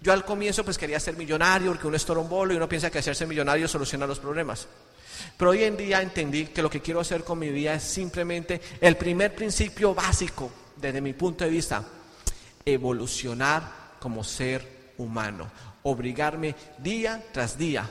Yo 0.00 0.12
al 0.12 0.24
comienzo 0.24 0.64
pues 0.64 0.78
quería 0.78 0.98
ser 0.98 1.16
millonario 1.16 1.70
porque 1.70 1.86
uno 1.86 1.96
es 1.96 2.04
torombolo 2.04 2.52
y 2.52 2.56
uno 2.56 2.68
piensa 2.68 2.90
que 2.90 2.98
hacerse 2.98 3.26
millonario 3.26 3.68
soluciona 3.68 4.06
los 4.06 4.18
problemas. 4.18 4.66
Pero 5.36 5.50
hoy 5.50 5.64
en 5.64 5.76
día 5.76 6.00
entendí 6.00 6.46
que 6.46 6.62
lo 6.62 6.70
que 6.70 6.80
quiero 6.80 7.00
hacer 7.00 7.24
con 7.24 7.38
mi 7.38 7.50
vida 7.50 7.74
es 7.74 7.82
simplemente 7.82 8.60
el 8.80 8.96
primer 8.96 9.34
principio 9.34 9.94
básico 9.94 10.50
desde 10.76 11.02
mi 11.02 11.12
punto 11.12 11.44
de 11.44 11.50
vista, 11.50 11.84
evolucionar 12.64 13.96
como 14.00 14.24
ser 14.24 14.92
humano, 14.96 15.50
obligarme 15.82 16.54
día 16.78 17.22
tras 17.32 17.58
día 17.58 17.88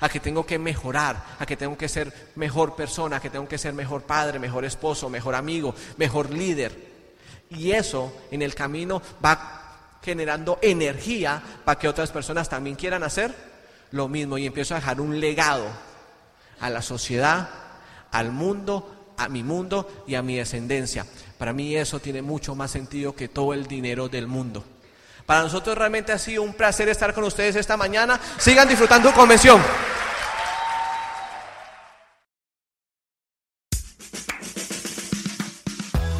a 0.00 0.08
que 0.08 0.20
tengo 0.20 0.44
que 0.44 0.58
mejorar, 0.58 1.22
a 1.38 1.46
que 1.46 1.56
tengo 1.56 1.76
que 1.76 1.88
ser 1.88 2.30
mejor 2.36 2.74
persona, 2.74 3.16
a 3.16 3.20
que 3.20 3.30
tengo 3.30 3.46
que 3.46 3.58
ser 3.58 3.74
mejor 3.74 4.02
padre, 4.02 4.38
mejor 4.38 4.64
esposo, 4.64 5.10
mejor 5.10 5.34
amigo, 5.34 5.74
mejor 5.96 6.30
líder. 6.30 6.90
Y 7.50 7.72
eso 7.72 8.12
en 8.30 8.42
el 8.42 8.54
camino 8.54 9.02
va 9.24 9.98
generando 10.02 10.58
energía 10.62 11.42
para 11.64 11.78
que 11.78 11.88
otras 11.88 12.10
personas 12.10 12.48
también 12.48 12.76
quieran 12.76 13.02
hacer 13.02 13.34
lo 13.90 14.08
mismo 14.08 14.38
y 14.38 14.46
empiezo 14.46 14.74
a 14.74 14.78
dejar 14.78 15.00
un 15.00 15.20
legado 15.20 15.66
a 16.60 16.70
la 16.70 16.80
sociedad, 16.80 17.48
al 18.10 18.32
mundo, 18.32 19.12
a 19.16 19.28
mi 19.28 19.42
mundo 19.42 20.04
y 20.06 20.14
a 20.14 20.22
mi 20.22 20.36
descendencia. 20.36 21.04
Para 21.38 21.52
mí 21.52 21.76
eso 21.76 22.00
tiene 22.00 22.22
mucho 22.22 22.54
más 22.54 22.70
sentido 22.70 23.14
que 23.14 23.28
todo 23.28 23.52
el 23.52 23.66
dinero 23.66 24.08
del 24.08 24.26
mundo. 24.26 24.64
Para 25.30 25.42
nosotros 25.42 25.78
realmente 25.78 26.10
ha 26.10 26.18
sido 26.18 26.42
un 26.42 26.52
placer 26.52 26.88
estar 26.88 27.14
con 27.14 27.22
ustedes 27.22 27.54
esta 27.54 27.76
mañana. 27.76 28.18
Sigan 28.36 28.66
disfrutando 28.66 29.12
convención. 29.12 29.62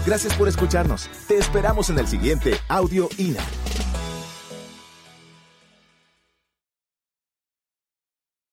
Gracias 0.07 0.33
por 0.35 0.47
escucharnos. 0.47 1.11
Te 1.27 1.39
esperamos 1.39 1.91
en 1.91 1.99
el 1.99 2.07
siguiente 2.07 2.61
Audio 2.69 3.09
INA. 3.19 3.43